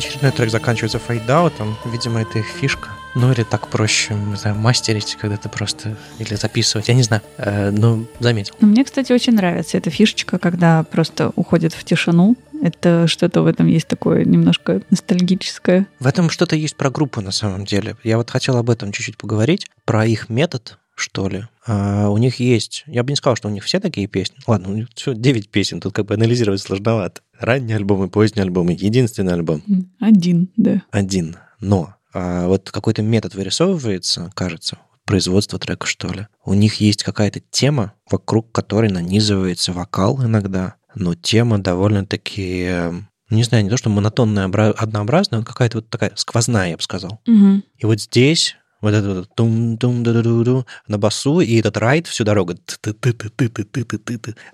Очередной 0.01 0.31
трек 0.31 0.49
заканчивается 0.49 0.99
фейдаутом. 0.99 1.77
Видимо, 1.85 2.21
это 2.21 2.39
их 2.39 2.45
фишка. 2.45 2.89
Ну 3.13 3.31
или 3.31 3.43
так 3.43 3.67
проще, 3.67 4.13
не 4.13 4.35
знаю, 4.35 4.55
мастерить, 4.55 5.17
когда 5.19 5.37
ты 5.37 5.49
просто... 5.49 5.97
Или 6.17 6.35
записывать, 6.35 6.87
я 6.87 6.93
не 6.93 7.03
знаю. 7.03 7.21
Э, 7.37 7.69
ну, 7.69 8.07
заметил. 8.19 8.55
Ну, 8.61 8.67
мне, 8.67 8.83
кстати, 8.83 9.11
очень 9.11 9.33
нравится 9.33 9.77
эта 9.77 9.89
фишечка, 9.89 10.39
когда 10.39 10.83
просто 10.83 11.31
уходит 11.35 11.73
в 11.73 11.83
тишину. 11.83 12.35
Это 12.63 13.07
что-то 13.07 13.41
в 13.41 13.47
этом 13.47 13.67
есть 13.67 13.87
такое 13.87 14.23
немножко 14.23 14.81
ностальгическое. 14.89 15.87
В 15.99 16.07
этом 16.07 16.29
что-то 16.29 16.55
есть 16.55 16.75
про 16.75 16.89
группу 16.89 17.21
на 17.21 17.31
самом 17.31 17.65
деле. 17.65 17.95
Я 18.03 18.17
вот 18.17 18.29
хотел 18.29 18.57
об 18.57 18.69
этом 18.69 18.91
чуть-чуть 18.91 19.17
поговорить, 19.17 19.67
про 19.85 20.05
их 20.05 20.29
метод, 20.29 20.77
что 21.01 21.27
ли. 21.27 21.45
А 21.65 22.09
у 22.09 22.17
них 22.17 22.39
есть, 22.39 22.83
я 22.87 23.03
бы 23.03 23.11
не 23.11 23.15
сказал, 23.15 23.35
что 23.35 23.47
у 23.47 23.51
них 23.51 23.63
все 23.63 23.79
такие 23.79 24.07
песни. 24.07 24.37
Ладно, 24.47 24.69
у 24.69 24.73
них 24.73 24.87
все 24.95 25.13
9 25.13 25.49
песен, 25.49 25.81
тут 25.81 25.93
как 25.93 26.05
бы 26.05 26.13
анализировать 26.13 26.61
сложновато. 26.61 27.21
Ранние 27.39 27.77
альбомы, 27.77 28.09
поздние 28.09 28.43
альбомы, 28.43 28.73
единственный 28.73 29.33
альбом. 29.33 29.63
Один, 29.99 30.49
да. 30.55 30.83
Один. 30.91 31.37
Но 31.59 31.95
а 32.13 32.47
вот 32.47 32.69
какой-то 32.71 33.01
метод 33.01 33.35
вырисовывается, 33.35 34.31
кажется, 34.33 34.77
производство 35.05 35.59
трека, 35.59 35.87
что 35.87 36.09
ли. 36.09 36.27
У 36.45 36.53
них 36.53 36.75
есть 36.75 37.03
какая-то 37.03 37.41
тема, 37.49 37.93
вокруг 38.09 38.51
которой 38.51 38.89
нанизывается 38.89 39.73
вокал 39.73 40.23
иногда, 40.23 40.75
но 40.95 41.15
тема 41.15 41.57
довольно-таки 41.57 42.63
эм, 42.63 43.07
не 43.29 43.43
знаю, 43.43 43.63
не 43.63 43.69
то, 43.69 43.77
что 43.77 43.89
монотонная, 43.89 44.45
однообразная, 44.71 45.39
но 45.39 45.45
какая-то 45.45 45.77
вот 45.77 45.89
такая 45.89 46.11
сквозная, 46.15 46.71
я 46.71 46.77
бы 46.77 46.83
сказал. 46.83 47.21
Угу. 47.25 47.61
И 47.77 47.85
вот 47.85 48.01
здесь 48.01 48.57
вот 48.81 48.93
это 48.93 49.13
вот 49.13 49.35
тум 49.35 49.77
тум 49.77 50.03
да 50.03 50.13
да 50.13 50.21
да 50.21 50.65
на 50.87 50.97
басу, 50.97 51.39
и 51.39 51.59
этот 51.59 51.77
ride 51.77 52.07
всю 52.07 52.23
дорогу 52.23 52.55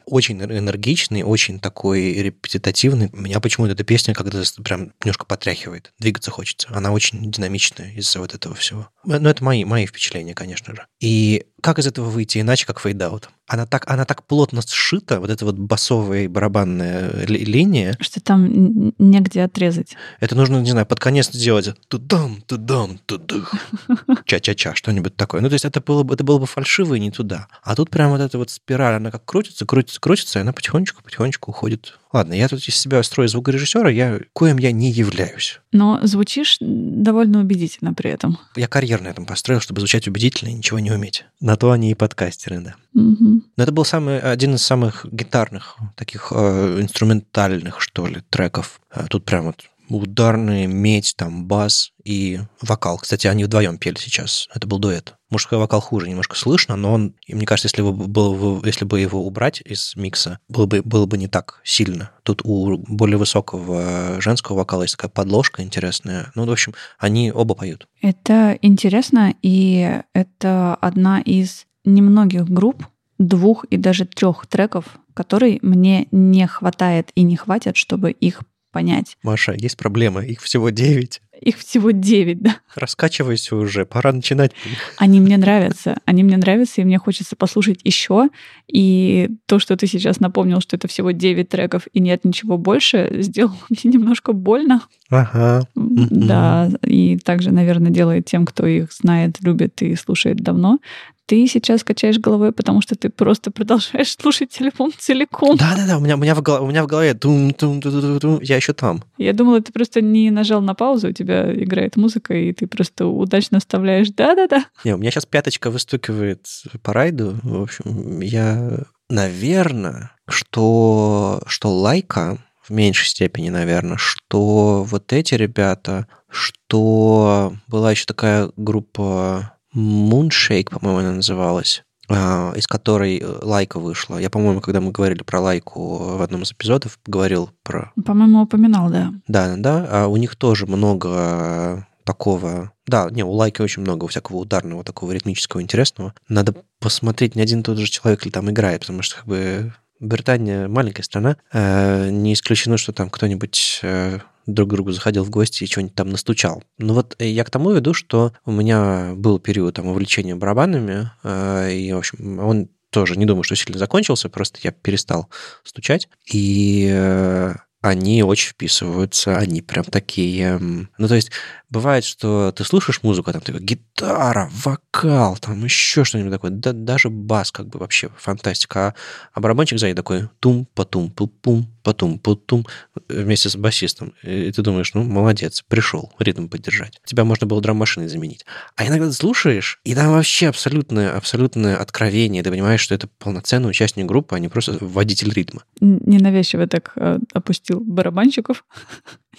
очень 0.06 0.42
энергичный, 0.42 1.24
очень 1.24 1.60
такой 1.60 2.14
репетитативный. 2.14 3.10
Меня 3.14 3.40
почему-то 3.40 3.74
эта 3.74 3.84
песня 3.84 4.14
когда 4.14 4.42
прям 4.64 4.92
немножко 5.04 5.26
потряхивает, 5.26 5.94
двигаться 6.00 6.32
хочется. 6.32 6.68
Она 6.72 6.92
очень 6.92 7.32
динамичная 7.32 7.92
из-за 7.92 8.20
вот 8.20 8.34
этого 8.34 8.56
всего. 8.56 8.90
Но 9.06 9.30
это 9.30 9.44
мои, 9.44 9.64
мои 9.64 9.86
впечатления, 9.86 10.34
конечно 10.34 10.76
же. 10.76 10.86
И 11.00 11.46
как 11.62 11.80
из 11.80 11.88
этого 11.88 12.10
выйти 12.10 12.40
иначе, 12.40 12.66
как 12.66 12.80
fade-out? 12.80 13.30
Она 13.48 13.66
так, 13.66 13.90
она 13.90 14.06
так 14.06 14.24
плотно 14.24 14.62
сшита, 14.62 15.20
вот 15.20 15.30
эта 15.30 15.46
вот 15.46 15.56
басовая 15.58 16.28
барабанная 16.28 17.26
ли, 17.26 17.46
линия. 17.46 17.96
Что 18.00 18.22
там 18.22 18.94
негде 19.00 19.42
отрезать. 19.42 19.96
Это 20.20 20.36
нужно, 20.36 20.58
не 20.58 20.70
знаю, 20.70 20.86
под 20.86 21.00
конец 21.00 21.32
сделать. 21.32 21.70
Тудам, 21.88 22.42
тудам, 22.46 23.00
тудых. 23.06 23.54
Ча-ча-ча, 24.26 24.76
что-нибудь 24.76 25.16
такое. 25.16 25.42
Ну, 25.42 25.50
то 25.50 25.54
есть 25.54 25.66
это 25.66 25.82
было 25.82 26.04
бы, 26.04 26.14
это 26.14 26.24
было 26.24 26.40
бы 26.40 26.46
фальшиво 26.46 26.96
и 26.96 27.00
не 27.00 27.12
туда. 27.12 27.48
А 27.64 27.76
тут 27.76 27.90
прям 27.90 28.12
вот 28.12 28.22
эта 28.22 28.38
вот 28.38 28.50
спираль, 28.50 28.96
она 28.96 29.12
как 29.12 29.26
крутится, 29.26 29.66
крутится, 29.66 30.00
крутится, 30.02 30.40
и 30.40 30.42
она 30.42 30.52
потихонечку-потихонечку 30.52 31.52
уходит 31.52 31.98
Ладно, 32.14 32.34
я 32.34 32.48
тут 32.48 32.68
из 32.68 32.76
себя 32.76 33.04
строю 33.04 33.28
звукорежиссера, 33.28 33.90
я 33.90 34.20
коим 34.34 34.58
я 34.58 34.72
не 34.72 34.92
являюсь. 34.92 35.60
Но 35.72 36.00
звучишь 36.04 36.58
довольно 36.60 37.40
убедительно 37.42 37.94
при 37.94 38.10
этом. 38.12 38.40
Я 38.56 38.68
карьер 38.68 39.02
на 39.02 39.10
этом 39.10 39.26
построил, 39.26 39.60
чтобы 39.60 39.82
звучать 39.82 40.08
убедительно 40.08 40.50
и 40.50 40.54
ничего 40.54 40.80
не 40.80 40.92
уметь. 40.92 41.26
На 41.40 41.56
то 41.56 41.72
они 41.72 41.92
и 41.92 41.96
подкастеры, 41.96 42.60
да. 42.60 42.76
Угу. 42.94 43.42
Но 43.58 43.64
это 43.64 43.72
был 43.72 43.86
самый, 43.86 44.20
один 44.20 44.56
из 44.56 44.62
самых 44.62 45.06
гитарных, 45.12 45.78
таких 45.96 46.32
э, 46.32 46.80
инструментальных, 46.82 47.82
что 47.82 48.08
ли, 48.08 48.22
треков. 48.30 48.80
А 48.90 49.08
тут 49.08 49.26
прям 49.26 49.46
вот 49.46 49.66
ударные, 49.90 50.68
медь, 50.68 51.14
там, 51.16 51.46
бас 51.46 51.92
и 52.04 52.40
вокал. 52.62 52.98
Кстати, 52.98 53.28
они 53.28 53.44
вдвоем 53.44 53.78
пели 53.78 53.98
сейчас. 53.98 54.48
Это 54.54 54.68
был 54.68 54.80
дуэт. 54.80 55.16
Мужской 55.30 55.58
вокал 55.58 55.82
хуже 55.82 56.10
немножко 56.10 56.36
слышно, 56.36 56.76
но 56.76 56.94
он, 56.94 57.16
и 57.26 57.36
мне 57.36 57.46
кажется, 57.46 57.68
если, 57.68 57.82
бы, 57.82 57.92
был, 57.92 58.64
если 58.64 58.86
бы 58.86 59.00
его 59.00 59.26
убрать 59.26 59.62
из 59.62 59.96
микса, 59.96 60.40
было 60.48 60.66
бы, 60.66 60.82
было 60.82 61.06
бы 61.06 61.18
не 61.18 61.28
так 61.28 61.60
сильно. 61.64 62.12
Тут 62.24 62.42
у 62.46 62.78
более 62.78 63.18
высокого 63.18 64.22
женского 64.22 64.58
вокала 64.58 64.84
есть 64.84 64.96
такая 64.96 65.12
подложка 65.12 65.64
интересная. 65.64 66.32
Ну, 66.36 66.46
в 66.46 66.52
общем, 66.52 66.74
они 66.98 67.32
оба 67.32 67.56
поют. 67.56 67.88
Это 68.02 68.58
интересно, 68.62 69.34
и 69.42 70.02
это 70.14 70.76
одна 70.76 71.20
из 71.20 71.66
немногих 71.84 72.48
групп, 72.50 72.86
двух 73.18 73.66
и 73.66 73.78
даже 73.78 74.06
трех 74.06 74.48
треков, 74.48 74.86
которые 75.14 75.60
мне 75.62 76.08
не 76.12 76.46
хватает 76.48 77.12
и 77.16 77.24
не 77.24 77.36
хватит, 77.36 77.76
чтобы 77.76 78.12
их 78.12 78.42
понять. 78.72 79.18
Маша, 79.24 79.54
есть 79.54 79.78
проблема, 79.78 80.24
их 80.24 80.42
всего 80.42 80.70
девять. 80.70 81.22
Их 81.40 81.60
всего 81.60 81.92
девять, 81.92 82.42
да. 82.42 82.58
Раскачивайся 82.76 83.56
уже, 83.56 83.86
пора 83.86 84.12
начинать. 84.12 84.54
Они 84.98 85.20
мне 85.20 85.38
нравятся, 85.38 85.98
они 86.06 86.24
мне 86.24 86.38
нравятся, 86.38 86.82
и 86.82 86.84
мне 86.84 86.98
хочется 86.98 87.36
послушать 87.36 87.80
еще. 87.84 88.30
И 88.68 89.30
то, 89.46 89.60
что 89.60 89.78
ты 89.78 89.86
сейчас 89.86 90.20
напомнил, 90.20 90.62
что 90.62 90.76
это 90.76 90.88
всего 90.88 91.12
девять 91.12 91.50
треков 91.50 91.88
и 91.94 92.00
нет 92.00 92.26
ничего 92.26 92.58
больше, 92.58 93.10
сделало 93.22 93.58
мне 93.70 93.94
немножко 93.94 94.34
больно. 94.34 94.82
Ага. 95.10 95.68
Да, 95.76 96.70
и 96.82 97.18
также, 97.18 97.52
наверное, 97.52 97.92
делает 97.92 98.26
тем, 98.26 98.46
кто 98.46 98.66
их 98.66 98.92
знает, 98.92 99.40
любит 99.42 99.82
и 99.82 99.96
слушает 99.96 100.38
давно, 100.38 100.80
ты 101.28 101.46
сейчас 101.46 101.84
качаешь 101.84 102.20
головой, 102.20 102.54
потому 102.54 102.82
что 102.82 102.96
ты 102.96 103.10
просто 103.10 103.52
продолжаешь 103.52 104.16
слушать 104.20 104.60
альбом 104.60 104.92
целиком. 104.98 105.58
Да-да-да, 105.58 105.98
у 105.98 106.00
меня, 106.00 106.16
у 106.16 106.20
меня, 106.20 106.34
в, 106.34 106.42
голове, 106.42 106.66
у 106.66 106.68
меня 106.70 106.84
в 106.84 106.88
голове 106.88 107.14
тум 107.14 107.54
тум 107.54 107.82
тум 107.82 108.02
тум 108.02 108.20
тум 108.20 108.40
я 108.42 108.56
еще 108.56 108.74
там. 108.74 109.04
Я 109.18 109.34
думала, 109.34 109.62
ты 109.62 109.72
просто 109.72 110.02
не 110.02 110.32
нажал 110.32 110.62
на 110.62 110.74
паузу, 110.74 111.10
у 111.10 111.12
тебя 111.12 111.54
играет 111.54 111.98
музыка, 111.98 112.34
и 112.34 112.54
ты 112.54 112.66
просто 112.66 113.06
удачно 113.06 113.60
вставляешь 113.60 114.10
«да-да-да». 114.10 114.66
Не, 114.86 114.96
у 114.96 114.98
меня 114.98 115.12
сейчас 115.12 115.26
пяточка 115.26 115.70
выстукивает 115.70 116.48
по 116.82 116.94
райду. 116.94 117.36
В 117.44 117.62
общем, 117.62 118.22
я, 118.22 118.86
наверное, 119.10 120.12
что, 120.30 121.44
что 121.46 121.70
лайка 121.70 122.38
в 122.64 122.70
меньшей 122.72 123.08
степени, 123.08 123.50
наверное, 123.50 123.98
что 123.98 124.84
вот 124.84 125.12
эти 125.12 125.36
ребята, 125.36 126.08
что 126.30 127.54
была 127.68 127.92
еще 127.92 128.06
такая 128.06 128.50
группа 128.56 129.57
Moonshake, 129.76 130.70
по-моему, 130.70 131.00
она 131.00 131.12
называлась 131.14 131.84
а, 132.10 132.54
из 132.56 132.68
которой 132.68 133.20
э, 133.20 133.40
лайка 133.42 133.80
вышла. 133.80 134.18
Я, 134.18 134.30
по-моему, 134.30 134.62
когда 134.62 134.80
мы 134.80 134.92
говорили 134.92 135.24
про 135.24 135.42
лайку 135.42 135.98
в 136.18 136.22
одном 136.22 136.44
из 136.44 136.54
эпизодов, 136.54 137.00
говорил 137.06 137.50
про... 137.64 137.92
По-моему, 138.06 138.44
упоминал, 138.44 138.90
да. 138.90 139.14
Да, 139.28 139.56
да. 139.58 139.88
А 139.92 140.08
у 140.08 140.16
них 140.16 140.38
тоже 140.38 140.68
много 140.68 141.86
такого... 142.06 142.72
Да, 142.86 143.10
не, 143.12 143.24
у 143.24 143.32
лайки 143.32 143.62
очень 143.62 143.82
много 143.82 144.08
всякого 144.08 144.38
ударного, 144.38 144.86
такого 144.86 145.12
ритмического, 145.12 145.62
интересного. 145.62 146.14
Надо 146.30 146.56
посмотреть, 146.80 147.36
не 147.36 147.42
один 147.42 147.62
тот 147.62 147.78
же 147.78 147.88
человек 147.88 148.24
ли 148.24 148.32
там 148.32 148.50
играет, 148.50 148.82
потому 148.82 149.02
что 149.02 149.18
как 149.18 149.26
бы 149.26 149.74
Британия 150.00 150.68
маленькая 150.68 151.04
страна. 151.04 151.38
Э, 151.52 152.10
не 152.10 152.34
исключено, 152.34 152.78
что 152.78 152.94
там 152.94 153.10
кто-нибудь 153.10 153.80
э, 153.84 154.20
друг 154.48 154.70
к 154.70 154.74
другу 154.74 154.92
заходил 154.92 155.24
в 155.24 155.30
гости 155.30 155.64
и 155.64 155.68
что-нибудь 155.68 155.94
там 155.94 156.10
настучал. 156.10 156.64
Ну 156.80 156.94
вот 156.94 157.16
э, 157.20 157.28
я 157.28 157.44
к 157.44 157.52
тому 157.52 157.72
веду, 157.72 157.94
что 157.94 158.34
у 158.46 158.52
меня 158.52 159.14
был 159.16 159.40
период 159.40 159.76
там 159.76 159.88
увлечения 159.88 160.36
барабанами, 160.36 161.12
э, 161.24 161.74
и, 161.74 161.94
в 161.94 161.98
общем, 161.98 162.40
он 162.40 162.70
тоже 162.90 163.18
не 163.18 163.26
думаю, 163.26 163.44
что 163.44 163.56
сильно 163.56 163.78
закончился, 163.78 164.30
просто 164.30 164.60
я 164.64 164.72
перестал 164.72 165.30
стучать. 165.64 166.08
И 166.26 166.90
э, 166.92 167.54
они 167.82 168.24
очень 168.24 168.52
вписываются, 168.52 169.38
они 169.38 169.62
прям 169.62 169.84
такие... 169.84 170.58
Ну, 170.60 171.08
то 171.08 171.16
есть, 171.16 171.32
бывает, 171.70 172.06
что 172.06 172.52
ты 172.52 172.64
слушаешь 172.64 173.04
музыку, 173.04 173.30
а 173.30 173.34
там 173.34 173.42
такая 173.42 173.62
гитара, 173.62 174.50
вокал, 174.64 175.38
там 175.38 175.64
еще 175.64 176.04
что-нибудь 176.04 176.32
такое, 176.32 176.52
да, 176.52 176.72
даже 176.72 177.10
бас 177.10 177.52
как 177.52 177.68
бы 177.68 177.80
вообще 177.80 178.10
фантастика. 178.18 178.88
А, 178.88 178.94
а 179.34 179.40
барабанщик 179.40 179.80
сзади 179.80 179.94
такой 179.94 180.30
тум-потум-пум-пум, 180.40 181.68
потум-путум 181.84 182.66
вместе 183.10 183.50
с 183.50 183.56
басистом. 183.56 184.14
И 184.24 184.52
ты 184.52 184.62
думаешь, 184.62 184.94
ну, 184.94 185.04
молодец, 185.04 185.64
пришел 185.68 186.14
ритм 186.20 186.48
поддержать. 186.48 187.02
Тебя 187.06 187.24
можно 187.24 187.48
было 187.48 187.62
драм-машиной 187.62 188.08
заменить. 188.08 188.46
А 188.76 188.86
иногда 188.86 189.08
ты 189.08 189.14
слушаешь, 189.14 189.80
и 189.84 189.96
там 189.96 190.12
вообще 190.12 190.48
абсолютное, 190.48 191.16
абсолютное 191.16 191.78
откровение. 191.78 192.44
Ты 192.44 192.50
понимаешь, 192.50 192.82
что 192.82 192.96
это 192.96 193.08
полноценный 193.20 193.70
участник 193.70 194.06
группы, 194.06 194.36
а 194.36 194.40
не 194.40 194.48
просто 194.48 194.78
водитель 194.80 195.32
ритма. 195.34 195.64
Ненавязчиво 195.80 196.68
так 196.68 196.94
э, 196.96 197.20
опустил 197.34 197.80
барабанщиков 197.80 198.66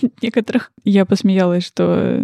некоторых. 0.23 0.73
Я 0.85 1.05
посмеялась, 1.05 1.67
что 1.67 2.18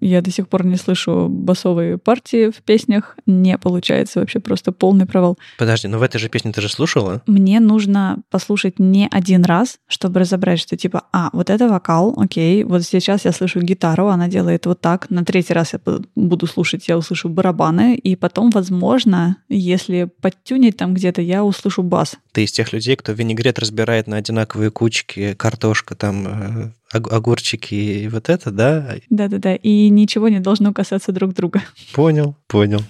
я 0.00 0.22
до 0.22 0.30
сих 0.30 0.48
пор 0.48 0.64
не 0.64 0.76
слышу 0.76 1.28
басовые 1.28 1.98
партии 1.98 2.50
в 2.50 2.62
песнях. 2.62 3.16
Не 3.26 3.58
получается 3.58 4.20
вообще 4.20 4.38
просто 4.38 4.72
полный 4.72 5.06
провал. 5.06 5.38
Подожди, 5.58 5.88
но 5.88 5.98
в 5.98 6.02
этой 6.02 6.18
же 6.18 6.28
песне 6.28 6.52
ты 6.52 6.60
же 6.60 6.68
слушала? 6.68 7.22
Мне 7.26 7.60
нужно 7.60 8.22
послушать 8.30 8.78
не 8.78 9.08
один 9.10 9.44
раз, 9.44 9.78
чтобы 9.88 10.20
разобрать, 10.20 10.60
что 10.60 10.76
типа, 10.76 11.04
а, 11.12 11.30
вот 11.32 11.50
это 11.50 11.68
вокал, 11.68 12.14
окей, 12.16 12.64
вот 12.64 12.84
сейчас 12.84 13.24
я 13.24 13.32
слышу 13.32 13.60
гитару, 13.60 14.08
она 14.08 14.28
делает 14.28 14.66
вот 14.66 14.80
так, 14.80 15.10
на 15.10 15.24
третий 15.24 15.54
раз 15.54 15.72
я 15.72 15.80
буду 16.14 16.46
слушать, 16.46 16.88
я 16.88 16.96
услышу 16.96 17.28
барабаны, 17.28 17.96
и 17.96 18.16
потом, 18.16 18.50
возможно, 18.50 19.38
если 19.48 20.08
подтюнить 20.20 20.76
там 20.76 20.94
где-то, 20.94 21.22
я 21.22 21.44
услышу 21.44 21.82
бас. 21.82 22.16
Ты 22.32 22.44
из 22.44 22.52
тех 22.52 22.72
людей, 22.72 22.96
кто 22.96 23.12
винегрет 23.12 23.58
разбирает 23.58 24.06
на 24.06 24.16
одинаковые 24.16 24.70
кучки, 24.70 25.34
картошка 25.34 25.94
там, 25.94 26.26
э, 26.26 26.72
огурчики 26.92 27.74
и 27.74 28.08
вот 28.08 28.28
это, 28.28 28.50
да? 28.50 28.96
Да-да-да, 29.10 29.54
и 29.54 29.88
ничего 29.88 30.28
не 30.28 30.40
должно 30.40 30.72
касаться 30.72 31.12
друг 31.12 31.34
друга. 31.34 31.62
Понял, 31.92 32.36
понял. 32.46 32.80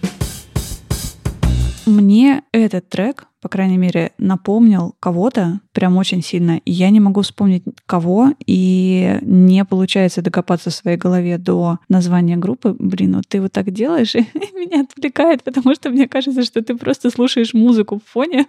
Мне 1.86 2.42
этот 2.52 2.88
трек 2.88 3.26
по 3.46 3.48
крайней 3.48 3.78
мере, 3.78 4.10
напомнил 4.18 4.96
кого-то 4.98 5.60
прям 5.70 5.96
очень 5.98 6.20
сильно. 6.20 6.60
И 6.64 6.72
я 6.72 6.90
не 6.90 6.98
могу 6.98 7.22
вспомнить 7.22 7.62
кого, 7.86 8.32
и 8.44 9.20
не 9.22 9.64
получается 9.64 10.20
докопаться 10.20 10.70
в 10.70 10.74
своей 10.74 10.96
голове 10.96 11.38
до 11.38 11.78
названия 11.88 12.36
группы. 12.36 12.74
Блин, 12.76 13.14
вот 13.14 13.28
ты 13.28 13.40
вот 13.40 13.52
так 13.52 13.70
делаешь, 13.70 14.14
и 14.16 14.26
меня 14.52 14.80
отвлекает, 14.80 15.44
потому 15.44 15.76
что 15.76 15.90
мне 15.90 16.08
кажется, 16.08 16.42
что 16.42 16.60
ты 16.60 16.74
просто 16.74 17.08
слушаешь 17.08 17.54
музыку 17.54 18.00
в 18.04 18.10
фоне 18.10 18.46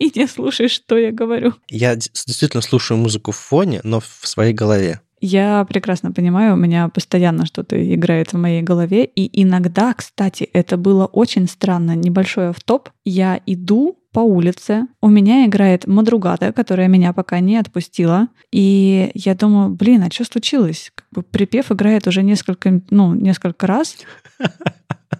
и 0.00 0.10
не 0.12 0.26
слушаешь, 0.26 0.72
что 0.72 0.98
я 0.98 1.12
говорю. 1.12 1.54
Я 1.68 1.94
действительно 1.94 2.62
слушаю 2.62 2.98
музыку 2.98 3.30
в 3.30 3.36
фоне, 3.36 3.80
но 3.84 4.00
в 4.00 4.26
своей 4.26 4.52
голове. 4.52 5.02
Я 5.24 5.64
прекрасно 5.68 6.10
понимаю, 6.10 6.54
у 6.54 6.56
меня 6.56 6.88
постоянно 6.88 7.46
что-то 7.46 7.76
играет 7.94 8.32
в 8.32 8.38
моей 8.38 8.60
голове. 8.60 9.04
И 9.04 9.40
иногда, 9.40 9.94
кстати, 9.94 10.42
это 10.52 10.76
было 10.76 11.06
очень 11.06 11.46
странно, 11.46 11.94
небольшой 11.94 12.48
автоп. 12.48 12.88
Я 13.04 13.40
иду 13.46 14.01
по 14.12 14.20
улице, 14.20 14.86
у 15.00 15.08
меня 15.08 15.46
играет 15.46 15.86
Мадругата, 15.86 16.52
которая 16.52 16.88
меня 16.88 17.12
пока 17.12 17.40
не 17.40 17.56
отпустила. 17.56 18.28
И 18.50 19.10
я 19.14 19.34
думаю, 19.34 19.70
блин, 19.70 20.02
а 20.02 20.10
что 20.10 20.24
случилось? 20.24 20.92
Как 20.94 21.06
бы 21.10 21.22
припев 21.22 21.72
играет 21.72 22.06
уже 22.06 22.22
несколько, 22.22 22.80
ну, 22.90 23.14
несколько 23.14 23.66
раз. 23.66 23.96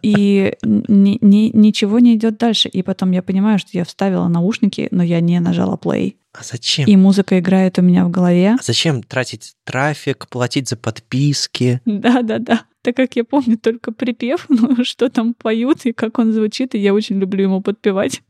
И 0.02 0.54
ни, 0.62 1.18
ни, 1.20 1.50
ничего 1.56 1.98
не 2.00 2.14
идет 2.14 2.36
дальше. 2.36 2.68
И 2.68 2.82
потом 2.82 3.12
я 3.12 3.22
понимаю, 3.22 3.58
что 3.58 3.70
я 3.72 3.84
вставила 3.84 4.28
наушники, 4.28 4.88
но 4.90 5.02
я 5.02 5.20
не 5.20 5.38
нажала 5.40 5.76
play. 5.76 6.16
А 6.32 6.42
зачем? 6.42 6.86
И 6.86 6.96
музыка 6.96 7.38
играет 7.38 7.78
у 7.78 7.82
меня 7.82 8.04
в 8.04 8.10
голове. 8.10 8.56
А 8.58 8.62
зачем 8.62 9.02
тратить 9.02 9.54
трафик, 9.64 10.28
платить 10.28 10.68
за 10.68 10.76
подписки? 10.76 11.80
Да-да-да. 11.84 12.62
Так 12.82 12.96
как 12.96 13.14
я 13.14 13.24
помню 13.24 13.56
только 13.58 13.92
припев, 13.92 14.46
ну, 14.48 14.84
что 14.84 15.08
там 15.08 15.34
поют 15.34 15.84
и 15.84 15.92
как 15.92 16.18
он 16.18 16.32
звучит, 16.32 16.74
и 16.74 16.78
я 16.78 16.94
очень 16.94 17.18
люблю 17.18 17.44
ему 17.44 17.60
подпевать. 17.60 18.22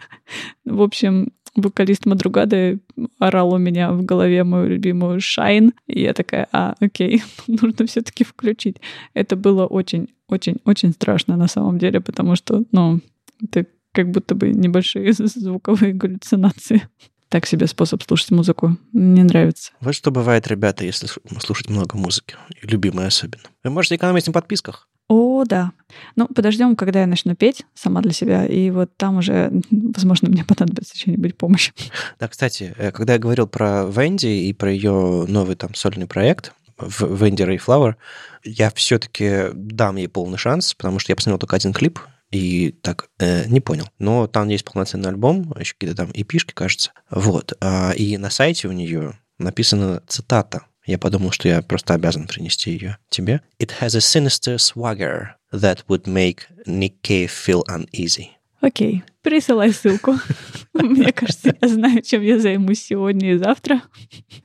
В 0.65 0.83
общем, 0.83 1.33
вокалист 1.55 2.07
Мадругады 2.07 2.81
орал 3.19 3.55
у 3.55 3.59
меня 3.59 3.93
в 3.93 4.05
голове 4.05 4.45
мою 4.45 4.69
любимую 4.69 5.21
Шайн, 5.21 5.73
и 5.87 6.03
я 6.03 6.13
такая, 6.13 6.49
а, 6.53 6.75
окей, 6.81 7.23
нужно 7.47 7.87
все 7.87 8.03
таки 8.03 8.25
включить. 8.25 8.77
Это 9.15 9.37
было 9.37 9.67
очень, 9.67 10.09
очень, 10.33 10.57
очень 10.65 10.93
страшно 10.93 11.37
на 11.37 11.49
самом 11.49 11.79
деле, 11.79 12.01
потому 12.01 12.37
что, 12.37 12.65
ну, 12.73 13.01
это 13.43 13.67
как 13.93 14.11
будто 14.11 14.35
бы 14.35 14.51
небольшие 14.51 15.13
звуковые 15.13 15.93
галлюцинации. 15.93 16.89
Так 17.29 17.47
себе 17.47 17.67
способ 17.67 18.03
слушать 18.03 18.31
музыку. 18.31 18.77
Не 18.93 19.23
нравится. 19.23 19.73
Вот 19.81 19.95
что 19.95 20.11
бывает, 20.11 20.47
ребята, 20.49 20.85
если 20.85 21.09
слушать 21.41 21.71
много 21.71 21.97
музыки, 21.97 22.37
и 22.63 22.67
любимой 22.67 23.07
особенно. 23.07 23.45
Вы 23.65 23.71
можете 23.71 23.95
экономить 23.95 24.27
на 24.27 24.35
подписках. 24.35 24.87
О, 25.09 25.45
да. 25.45 25.73
Ну, 26.17 26.27
подождем, 26.27 26.77
когда 26.77 27.01
я 27.01 27.07
начну 27.07 27.35
петь 27.35 27.65
сама 27.75 28.01
для 28.03 28.13
себя, 28.13 28.47
и 28.47 28.71
вот 28.71 28.97
там 28.97 29.19
уже, 29.19 29.51
возможно, 29.71 30.29
мне 30.29 30.45
понадобится 30.45 30.97
что-нибудь 30.97 31.37
помощь. 31.37 31.73
Да, 32.21 32.29
кстати, 32.29 32.75
э, 32.77 32.93
когда 32.93 33.15
я 33.15 33.19
говорил 33.19 33.47
про 33.47 33.85
Венди 33.87 34.27
и 34.27 34.53
про 34.53 34.71
ее 34.71 35.25
новый 35.27 35.57
там 35.57 35.75
сольный 35.75 36.07
проект, 36.07 36.53
Венди 37.01 37.43
Рейфлауэр, 37.43 37.97
я 38.45 38.71
все-таки 38.71 39.49
дам 39.55 39.97
ей 39.97 40.09
полный 40.09 40.39
шанс, 40.39 40.75
потому 40.75 40.99
что 40.99 41.13
я 41.13 41.17
посмотрел 41.17 41.39
только 41.39 41.57
один 41.57 41.73
клип, 41.73 42.01
и 42.33 42.75
так 42.83 43.09
э, 43.19 43.47
не 43.47 43.61
понял. 43.61 43.89
Но 43.99 44.27
там 44.27 44.49
есть 44.49 44.65
полноценный 44.65 45.11
альбом, 45.11 45.55
еще 45.59 45.75
какие-то 45.75 45.97
там 45.97 46.11
эпишки, 46.15 46.53
кажется. 46.53 46.93
Вот. 47.11 47.53
А, 47.61 47.93
и 47.93 48.17
на 48.17 48.31
сайте 48.31 48.69
у 48.69 48.73
нее 48.73 49.19
написана 49.39 50.03
цитата. 50.09 50.63
Я 50.87 50.99
подумал, 50.99 51.31
что 51.31 51.49
я 51.49 51.63
просто 51.63 51.95
обязан 51.95 52.27
принести 52.27 52.73
ее 52.73 52.99
тебе. 53.09 53.43
It 53.61 53.71
has 53.81 53.95
a 53.95 54.01
sinister 54.01 54.57
swagger 54.57 55.35
that 55.53 55.85
would 55.89 56.07
make 56.07 56.47
Nick 56.67 56.95
Cave 57.03 57.29
feel 57.29 57.63
uneasy. 57.69 58.31
Окей, 58.61 59.05
присылай 59.23 59.73
ссылку. 59.73 60.17
Мне 60.75 61.13
кажется, 61.13 61.55
я 61.61 61.69
знаю, 61.69 62.03
чем 62.03 62.23
я 62.23 62.39
займусь 62.39 62.83
сегодня 62.83 63.35
и 63.35 63.39
завтра. 63.39 63.83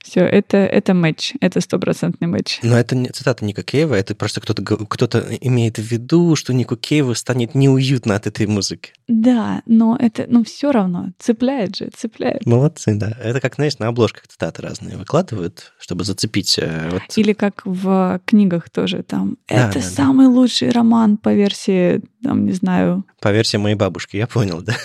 Все, 0.04 0.22
это, 0.22 0.58
это 0.58 0.94
матч, 0.94 1.34
это 1.40 1.62
стопроцентный 1.62 2.28
матч. 2.28 2.60
Но 2.64 2.78
это 2.78 2.96
не 2.96 3.10
цитата 3.10 3.46
Ника 3.46 3.64
Кейва, 3.64 3.96
это 3.96 4.14
просто 4.16 4.42
кто-то 4.42 4.64
кто 4.64 5.08
имеет 5.42 5.78
в 5.78 5.84
виду, 5.84 6.36
что 6.36 6.54
Нику 6.54 6.76
Кейву 6.76 7.16
станет 7.16 7.56
неуютно 7.56 8.16
от 8.16 8.28
этой 8.28 8.46
музыки. 8.46 8.92
Да, 9.08 9.62
но 9.66 9.98
это, 10.00 10.26
ну, 10.28 10.44
все 10.44 10.72
равно, 10.72 11.12
цепляет 11.18 11.78
же, 11.78 11.90
цепляет. 11.96 12.46
Молодцы, 12.46 12.94
да. 12.96 13.18
Это 13.24 13.40
как, 13.40 13.56
знаешь, 13.56 13.80
на 13.80 13.88
обложках 13.88 14.28
цитаты 14.28 14.62
разные 14.62 14.98
выкладывают, 14.98 15.74
чтобы 15.80 16.04
зацепить. 16.04 16.60
Э, 16.60 16.90
вот... 16.92 17.02
Или 17.16 17.34
как 17.34 17.62
в 17.66 18.20
книгах 18.26 18.70
тоже 18.70 19.04
там. 19.04 19.38
Да, 19.48 19.70
это 19.70 19.80
да, 19.80 19.86
самый 19.86 20.28
да. 20.28 20.32
лучший 20.32 20.70
роман 20.72 21.18
по 21.18 21.34
версии, 21.34 22.02
там, 22.22 22.46
не 22.46 22.52
знаю. 22.52 23.06
По 23.22 23.32
версии 23.32 23.58
моей 23.58 23.76
бабушки, 23.76 24.18
я 24.18 24.28
понял, 24.28 24.62
да. 24.68 24.76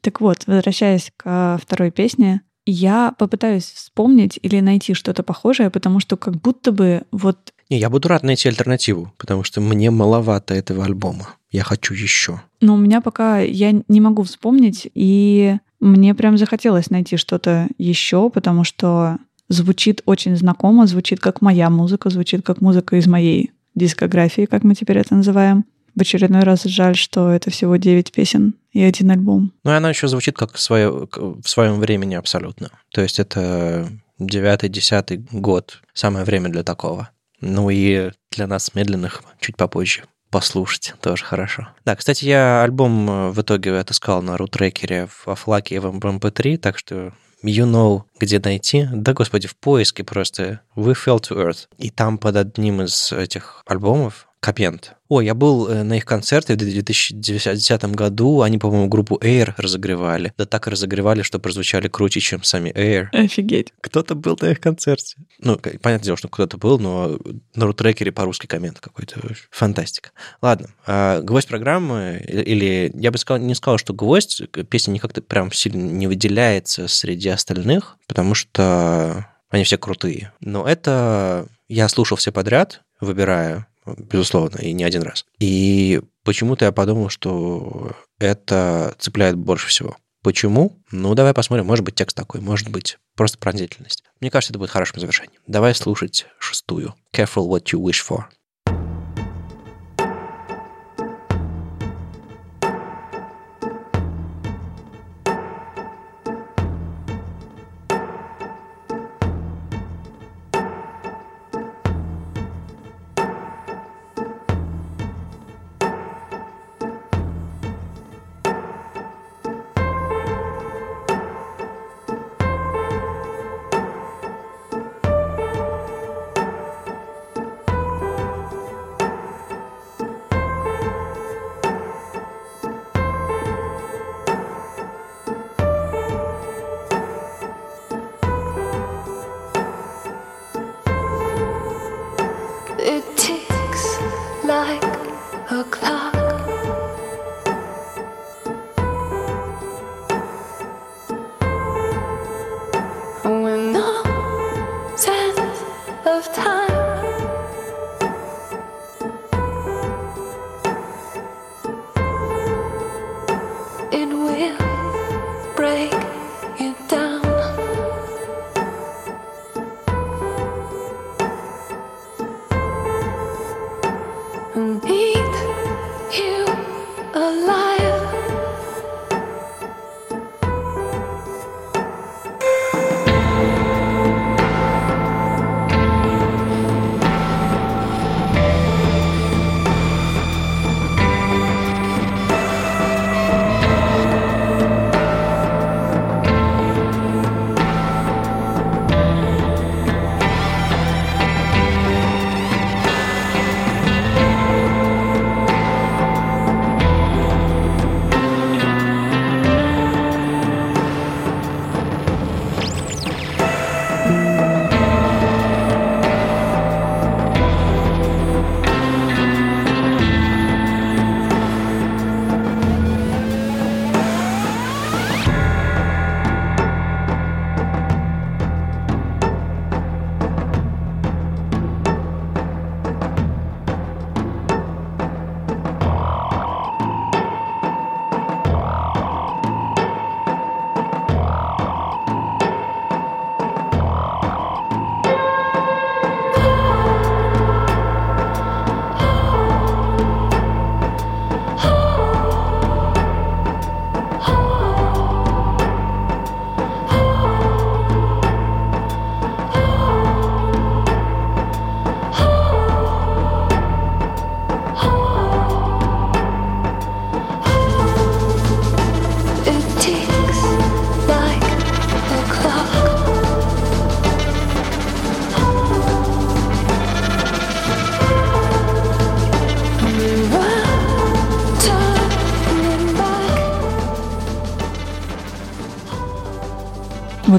Так 0.00 0.20
вот, 0.20 0.46
возвращаясь 0.46 1.10
к 1.16 1.58
второй 1.62 1.90
песне, 1.90 2.42
я 2.66 3.14
попытаюсь 3.18 3.64
вспомнить 3.64 4.38
или 4.42 4.60
найти 4.60 4.94
что-то 4.94 5.22
похожее, 5.22 5.70
потому 5.70 6.00
что 6.00 6.16
как 6.16 6.40
будто 6.40 6.72
бы 6.72 7.02
вот... 7.10 7.52
Не, 7.70 7.78
я 7.78 7.90
буду 7.90 8.08
рад 8.08 8.22
найти 8.22 8.48
альтернативу, 8.48 9.12
потому 9.16 9.44
что 9.44 9.60
мне 9.60 9.90
маловато 9.90 10.54
этого 10.54 10.84
альбома. 10.84 11.28
Я 11.50 11.62
хочу 11.62 11.94
еще. 11.94 12.42
Но 12.60 12.74
у 12.74 12.76
меня 12.76 13.00
пока 13.00 13.40
я 13.40 13.72
не 13.88 14.00
могу 14.00 14.22
вспомнить, 14.22 14.90
и 14.94 15.56
мне 15.80 16.14
прям 16.14 16.38
захотелось 16.38 16.90
найти 16.90 17.16
что-то 17.16 17.68
еще, 17.78 18.30
потому 18.30 18.64
что 18.64 19.18
звучит 19.48 20.02
очень 20.06 20.36
знакомо, 20.36 20.86
звучит 20.86 21.20
как 21.20 21.40
моя 21.42 21.70
музыка, 21.70 22.10
звучит 22.10 22.44
как 22.44 22.60
музыка 22.60 22.96
из 22.96 23.06
моей 23.06 23.52
дискографии, 23.74 24.46
как 24.46 24.64
мы 24.64 24.74
теперь 24.74 24.98
это 24.98 25.14
называем. 25.14 25.64
В 25.94 26.00
очередной 26.00 26.42
раз 26.42 26.64
жаль, 26.64 26.96
что 26.96 27.30
это 27.30 27.50
всего 27.50 27.76
9 27.76 28.12
песен 28.12 28.54
и 28.72 28.82
один 28.82 29.10
альбом. 29.10 29.52
Ну 29.62 29.70
и 29.70 29.74
она 29.74 29.90
еще 29.90 30.08
звучит 30.08 30.36
как 30.36 30.58
свое, 30.58 31.08
в 31.14 31.48
своем 31.48 31.78
времени 31.78 32.14
абсолютно. 32.14 32.70
То 32.92 33.00
есть 33.00 33.18
это 33.18 33.88
девятый, 34.18 34.68
десятый 34.68 35.24
год, 35.30 35.82
самое 35.92 36.24
время 36.24 36.48
для 36.48 36.64
такого. 36.64 37.10
Ну 37.40 37.70
и 37.70 38.10
для 38.30 38.46
нас 38.46 38.74
медленных 38.74 39.22
чуть 39.40 39.56
попозже 39.56 40.04
послушать, 40.30 40.94
тоже 41.00 41.24
хорошо. 41.24 41.68
Да, 41.84 41.94
кстати, 41.94 42.24
я 42.24 42.64
альбом 42.64 43.08
э, 43.08 43.30
в 43.30 43.40
итоге 43.40 43.78
отыскал 43.78 44.20
на 44.20 44.36
рутрекере 44.36 45.06
в 45.06 45.32
Флаке 45.36 45.76
и 45.76 45.78
в 45.78 45.86
MP3, 45.86 46.58
так 46.58 46.76
что 46.76 47.12
you 47.44 47.70
know, 47.70 48.02
где 48.18 48.40
найти. 48.40 48.88
Да, 48.92 49.12
господи, 49.12 49.46
в 49.46 49.54
поиске 49.56 50.02
просто 50.02 50.60
We 50.74 50.94
Fell 50.94 51.20
to 51.20 51.36
Earth. 51.36 51.68
И 51.78 51.90
там 51.90 52.18
под 52.18 52.36
одним 52.36 52.82
из 52.82 53.12
этих 53.12 53.62
альбомов 53.66 54.26
Капент. 54.44 54.92
О, 55.08 55.22
я 55.22 55.32
был 55.32 55.68
э, 55.68 55.84
на 55.84 55.94
их 55.96 56.04
концерте 56.04 56.52
в 56.52 56.58
2010 56.58 57.84
году. 57.94 58.42
Они, 58.42 58.58
по-моему, 58.58 58.88
группу 58.88 59.16
Air 59.16 59.54
разогревали. 59.56 60.34
Да 60.36 60.44
так 60.44 60.66
разогревали, 60.66 61.22
что 61.22 61.38
прозвучали 61.38 61.88
круче, 61.88 62.20
чем 62.20 62.42
сами 62.42 62.68
Air. 62.68 63.06
Офигеть. 63.12 63.72
Кто-то 63.80 64.14
был 64.14 64.36
на 64.38 64.50
их 64.50 64.60
концерте. 64.60 65.16
Ну, 65.38 65.56
понятное 65.56 66.04
дело, 66.04 66.18
что 66.18 66.28
кто-то 66.28 66.58
был, 66.58 66.78
но 66.78 67.18
на 67.54 67.64
рутрекере 67.64 68.12
по-русски 68.12 68.46
коммент 68.46 68.80
какой-то. 68.80 69.18
Фантастика. 69.50 70.10
Ладно. 70.42 70.68
А, 70.86 71.22
гвоздь 71.22 71.48
программы, 71.48 72.22
или 72.28 72.92
я 72.94 73.12
бы 73.12 73.16
сказал, 73.16 73.42
не 73.42 73.54
сказал, 73.54 73.78
что 73.78 73.94
гвоздь, 73.94 74.42
песня 74.68 74.92
не 74.92 74.98
как-то 74.98 75.22
прям 75.22 75.52
сильно 75.52 75.80
не 75.80 76.06
выделяется 76.06 76.86
среди 76.86 77.30
остальных, 77.30 77.96
потому 78.06 78.34
что 78.34 79.26
они 79.48 79.64
все 79.64 79.78
крутые. 79.78 80.34
Но 80.40 80.68
это 80.68 81.46
я 81.66 81.88
слушал 81.88 82.18
все 82.18 82.30
подряд, 82.30 82.82
выбирая 83.00 83.68
безусловно, 83.86 84.58
и 84.58 84.72
не 84.72 84.84
один 84.84 85.02
раз. 85.02 85.26
И 85.38 86.00
почему-то 86.24 86.64
я 86.64 86.72
подумал, 86.72 87.08
что 87.08 87.92
это 88.18 88.94
цепляет 88.98 89.36
больше 89.36 89.68
всего. 89.68 89.96
Почему? 90.22 90.82
Ну, 90.90 91.14
давай 91.14 91.34
посмотрим. 91.34 91.66
Может 91.66 91.84
быть, 91.84 91.94
текст 91.94 92.16
такой, 92.16 92.40
может 92.40 92.70
быть, 92.70 92.98
просто 93.14 93.36
пронзительность. 93.36 94.04
Мне 94.20 94.30
кажется, 94.30 94.52
это 94.52 94.58
будет 94.58 94.70
хорошим 94.70 94.98
завершением. 94.98 95.42
Давай 95.46 95.74
слушать 95.74 96.26
шестую. 96.38 96.94
Careful 97.14 97.46
what 97.46 97.64
you 97.64 97.78
wish 97.78 98.02
for. 98.02 98.24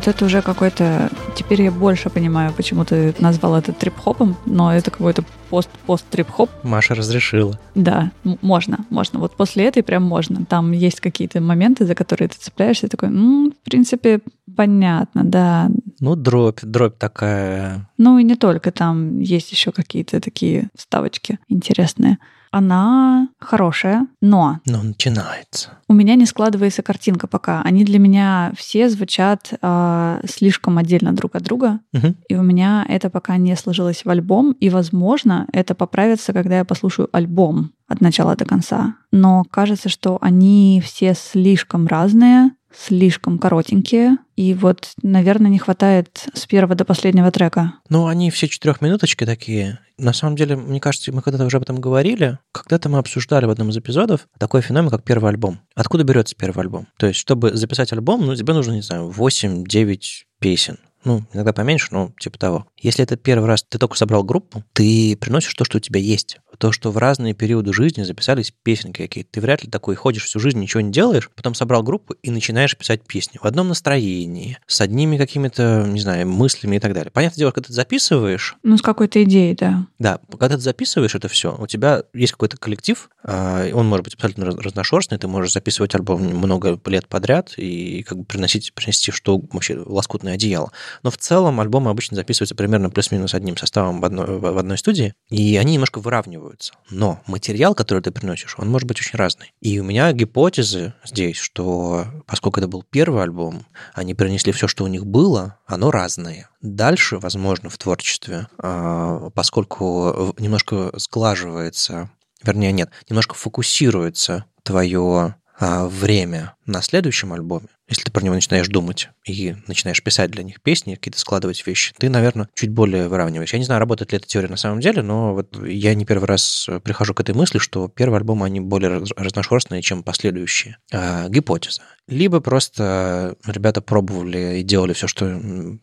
Вот 0.05 0.13
это 0.13 0.25
уже 0.25 0.43
какой-то... 0.43 1.09
Теперь 1.35 1.63
я 1.63 1.71
больше 1.71 2.11
понимаю, 2.11 2.53
почему 2.53 2.85
ты 2.85 3.15
назвал 3.17 3.55
это 3.55 3.73
трип-хопом, 3.73 4.37
но 4.45 4.71
это 4.71 4.91
какой-то 4.91 5.23
пост-пост-трип-хоп. 5.49 6.51
Маша 6.61 6.93
разрешила. 6.93 7.59
Да, 7.73 8.11
можно, 8.23 8.85
можно. 8.91 9.19
Вот 9.19 9.35
после 9.35 9.65
этой 9.65 9.81
прям 9.81 10.03
можно. 10.03 10.45
Там 10.45 10.73
есть 10.73 10.99
какие-то 10.99 11.41
моменты, 11.41 11.87
за 11.87 11.95
которые 11.95 12.27
ты 12.27 12.37
цепляешься, 12.37 12.87
такой, 12.87 13.09
ну, 13.09 13.51
в 13.51 13.65
принципе, 13.65 14.19
понятно, 14.55 15.23
да. 15.23 15.71
Ну, 15.99 16.15
дробь, 16.15 16.59
дробь 16.61 16.99
такая. 16.99 17.89
Ну 17.97 18.19
и 18.19 18.23
не 18.23 18.35
только, 18.35 18.71
там 18.71 19.19
есть 19.19 19.51
еще 19.51 19.71
какие-то 19.71 20.21
такие 20.21 20.69
ставочки 20.77 21.39
интересные 21.47 22.19
она 22.55 23.27
хорошая, 23.37 24.07
но... 24.21 24.61
Но 24.65 24.81
начинается. 24.81 25.71
У 25.89 25.93
меня 25.93 26.15
не 26.15 26.25
складывается 26.25 26.83
картинка 26.83 27.27
пока. 27.27 27.61
Они 27.63 27.83
для 27.83 27.99
меня 27.99 28.53
все 28.55 28.87
звучат 28.89 29.51
э, 29.61 30.21
слишком 30.25 30.77
отдельно 30.77 31.11
друг 31.11 31.35
от 31.35 31.43
друга, 31.43 31.81
угу. 31.91 32.15
и 32.29 32.35
у 32.35 32.43
меня 32.43 32.85
это 32.87 33.09
пока 33.09 33.35
не 33.35 33.53
сложилось 33.57 34.05
в 34.05 34.09
альбом, 34.09 34.53
и, 34.53 34.69
возможно, 34.69 35.47
это 35.51 35.75
поправится, 35.75 36.31
когда 36.31 36.59
я 36.59 36.63
послушаю 36.63 37.09
альбом 37.11 37.71
от 37.89 37.99
начала 37.99 38.37
до 38.37 38.45
конца. 38.45 38.95
Но 39.11 39.43
кажется, 39.51 39.89
что 39.89 40.17
они 40.21 40.81
все 40.81 41.13
слишком 41.13 41.87
разные, 41.87 42.51
слишком 42.77 43.39
коротенькие, 43.39 44.17
и 44.35 44.53
вот, 44.53 44.91
наверное, 45.01 45.49
не 45.49 45.59
хватает 45.59 46.27
с 46.33 46.45
первого 46.45 46.75
до 46.75 46.85
последнего 46.85 47.31
трека. 47.31 47.73
Ну, 47.89 48.07
они 48.07 48.29
все 48.31 48.47
четырехминуточки 48.47 49.25
такие. 49.25 49.79
На 49.97 50.11
самом 50.11 50.35
деле, 50.35 50.57
мне 50.57 50.81
кажется, 50.81 51.13
мы 51.13 51.21
когда-то 51.21 51.45
уже 51.45 51.57
об 51.57 51.63
этом 51.63 51.79
говорили. 51.79 52.37
Когда-то 52.51 52.89
мы 52.89 52.97
обсуждали 52.97 53.45
в 53.45 53.49
одном 53.49 53.69
из 53.69 53.77
эпизодов 53.77 54.27
такой 54.37 54.61
феномен, 54.61 54.89
как 54.89 55.03
первый 55.03 55.29
альбом. 55.29 55.59
Откуда 55.73 56.03
берется 56.03 56.35
первый 56.35 56.61
альбом? 56.61 56.87
То 56.97 57.07
есть, 57.07 57.19
чтобы 57.19 57.55
записать 57.55 57.93
альбом, 57.93 58.25
ну, 58.25 58.35
тебе 58.35 58.53
нужно, 58.53 58.73
не 58.73 58.81
знаю, 58.81 59.09
8-9 59.09 59.99
песен 60.39 60.77
ну, 61.05 61.23
иногда 61.33 61.53
поменьше, 61.53 61.87
но 61.91 62.11
типа 62.19 62.37
того. 62.37 62.67
Если 62.77 63.03
это 63.03 63.15
первый 63.15 63.45
раз 63.45 63.63
ты 63.63 63.77
только 63.77 63.95
собрал 63.97 64.23
группу, 64.23 64.63
ты 64.73 65.15
приносишь 65.17 65.53
то, 65.53 65.63
что 65.63 65.77
у 65.77 65.79
тебя 65.79 65.99
есть. 65.99 66.39
То, 66.57 66.71
что 66.71 66.91
в 66.91 66.97
разные 66.97 67.33
периоды 67.33 67.73
жизни 67.73 68.03
записались 68.03 68.53
песенки 68.63 69.01
какие-то. 69.01 69.29
Ты 69.33 69.41
вряд 69.41 69.63
ли 69.63 69.69
такой 69.69 69.95
ходишь 69.95 70.25
всю 70.25 70.39
жизнь, 70.39 70.59
ничего 70.59 70.81
не 70.81 70.91
делаешь, 70.91 71.29
потом 71.35 71.53
собрал 71.53 71.83
группу 71.83 72.15
и 72.21 72.31
начинаешь 72.31 72.77
писать 72.77 73.05
песни 73.05 73.39
в 73.41 73.45
одном 73.45 73.67
настроении, 73.67 74.57
с 74.65 74.81
одними 74.81 75.17
какими-то, 75.17 75.85
не 75.87 75.99
знаю, 75.99 76.27
мыслями 76.27 76.77
и 76.77 76.79
так 76.79 76.93
далее. 76.93 77.11
Понятное 77.11 77.37
дело, 77.37 77.51
когда 77.51 77.67
ты 77.67 77.73
записываешь... 77.73 78.55
Ну, 78.63 78.77
с 78.77 78.81
какой-то 78.81 79.21
идеей, 79.23 79.55
да. 79.55 79.87
Да, 79.99 80.19
когда 80.31 80.55
ты 80.55 80.61
записываешь 80.61 81.15
это 81.15 81.27
все, 81.27 81.55
у 81.57 81.67
тебя 81.67 82.03
есть 82.13 82.31
какой-то 82.31 82.57
коллектив, 82.57 83.09
а, 83.23 83.69
он 83.73 83.87
может 83.87 84.05
быть 84.05 84.13
абсолютно 84.15 84.45
разношерстный, 84.45 85.17
ты 85.17 85.27
можешь 85.27 85.51
записывать 85.51 85.93
альбом 85.93 86.21
много 86.23 86.79
лет 86.85 87.07
подряд 87.07 87.53
и 87.57 88.03
как 88.03 88.19
бы 88.19 88.23
приносить, 88.23 88.73
принести 88.73 89.11
что 89.11 89.41
вообще 89.51 89.77
лоскутное 89.77 90.35
одеяло. 90.35 90.71
Но 91.03 91.11
в 91.11 91.17
целом 91.17 91.59
альбомы 91.59 91.89
обычно 91.89 92.15
записываются 92.15 92.55
примерно 92.55 92.89
плюс-минус 92.89 93.33
одним 93.33 93.57
составом 93.57 94.01
в 94.01 94.05
одной, 94.05 94.39
в 94.39 94.57
одной 94.57 94.77
студии, 94.77 95.13
и 95.29 95.57
они 95.57 95.73
немножко 95.73 95.99
выравниваются. 95.99 96.73
Но 96.89 97.21
материал, 97.27 97.75
который 97.75 98.01
ты 98.01 98.11
приносишь, 98.11 98.55
он 98.57 98.69
может 98.69 98.87
быть 98.87 98.99
очень 98.99 99.17
разный. 99.17 99.53
И 99.61 99.79
у 99.79 99.83
меня 99.83 100.11
гипотезы 100.11 100.93
здесь, 101.03 101.37
что 101.37 102.05
поскольку 102.25 102.59
это 102.59 102.67
был 102.67 102.83
первый 102.83 103.23
альбом, 103.23 103.65
они 103.93 104.13
принесли 104.13 104.51
все, 104.51 104.67
что 104.67 104.83
у 104.83 104.87
них 104.87 105.05
было, 105.05 105.59
оно 105.65 105.91
разное. 105.91 106.49
Дальше, 106.61 107.17
возможно, 107.17 107.69
в 107.69 107.77
творчестве, 107.77 108.47
а, 108.57 109.29
поскольку 109.31 110.33
немножко 110.39 110.91
сглаживается, 110.95 112.09
вернее, 112.43 112.71
нет, 112.71 112.89
немножко 113.09 113.35
фокусируется 113.35 114.45
твое 114.63 115.35
а, 115.59 115.87
время 115.87 116.55
на 116.65 116.81
следующем 116.81 117.33
альбоме, 117.33 117.67
если 117.87 118.03
ты 118.03 118.11
про 118.11 118.23
него 118.23 118.35
начинаешь 118.35 118.67
думать 118.67 119.09
и 119.25 119.55
начинаешь 119.67 120.01
писать 120.01 120.31
для 120.31 120.43
них 120.43 120.61
песни, 120.61 120.95
какие-то 120.95 121.19
складывать 121.19 121.65
вещи, 121.65 121.93
ты, 121.97 122.09
наверное, 122.09 122.49
чуть 122.55 122.69
более 122.69 123.07
выравниваешь. 123.07 123.53
Я 123.53 123.59
не 123.59 123.65
знаю, 123.65 123.79
работает 123.79 124.11
ли 124.11 124.17
эта 124.17 124.27
теория 124.27 124.47
на 124.47 124.57
самом 124.57 124.79
деле, 124.79 125.01
но 125.01 125.33
вот 125.33 125.57
я 125.65 125.93
не 125.93 126.05
первый 126.05 126.25
раз 126.25 126.67
прихожу 126.83 127.13
к 127.13 127.19
этой 127.19 127.35
мысли, 127.35 127.59
что 127.59 127.87
первый 127.87 128.19
альбом, 128.19 128.43
они 128.43 128.59
более 128.59 129.03
разношерстные, 129.15 129.81
чем 129.81 130.03
последующие. 130.03 130.77
А, 130.91 131.29
гипотеза. 131.29 131.81
Либо 132.07 132.39
просто 132.39 133.35
ребята 133.45 133.81
пробовали 133.81 134.59
и 134.59 134.63
делали 134.63 134.93
все, 134.93 135.07
что, 135.07 135.41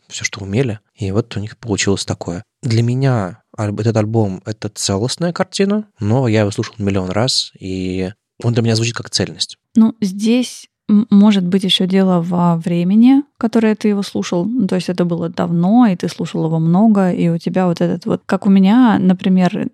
все, 0.08 0.24
что 0.24 0.40
умели, 0.40 0.80
и 0.94 1.10
вот 1.10 1.36
у 1.36 1.40
них 1.40 1.56
получилось 1.58 2.04
такое. 2.04 2.44
Для 2.62 2.82
меня 2.82 3.42
этот 3.56 3.96
альбом— 3.96 4.42
это 4.46 4.68
целостная 4.68 5.32
картина, 5.32 5.88
но 5.98 6.28
я 6.28 6.40
его 6.40 6.50
слушал 6.50 6.74
миллион 6.78 7.10
раз, 7.10 7.52
и 7.58 8.12
он 8.42 8.54
для 8.54 8.62
меня 8.62 8.76
звучит 8.76 8.94
как 8.94 9.10
цельность. 9.10 9.56
Ну, 9.74 9.96
здесь 10.00 10.68
может 11.10 11.44
быть 11.44 11.64
еще 11.64 11.86
дело 11.86 12.20
во 12.20 12.56
времени, 12.56 13.22
которое 13.38 13.74
ты 13.74 13.88
его 13.88 14.02
слушал. 14.02 14.44
Ну, 14.44 14.66
то 14.66 14.76
есть 14.76 14.88
это 14.88 15.04
было 15.04 15.28
давно, 15.28 15.86
и 15.86 15.96
ты 15.96 16.08
слушал 16.08 16.44
его 16.44 16.58
много, 16.58 17.10
и 17.10 17.28
у 17.28 17.38
тебя 17.38 17.66
вот 17.66 17.80
этот 17.80 18.06
вот... 18.06 18.22
Как 18.26 18.46
у 18.46 18.50
меня, 18.50 18.98
например, 19.00 19.68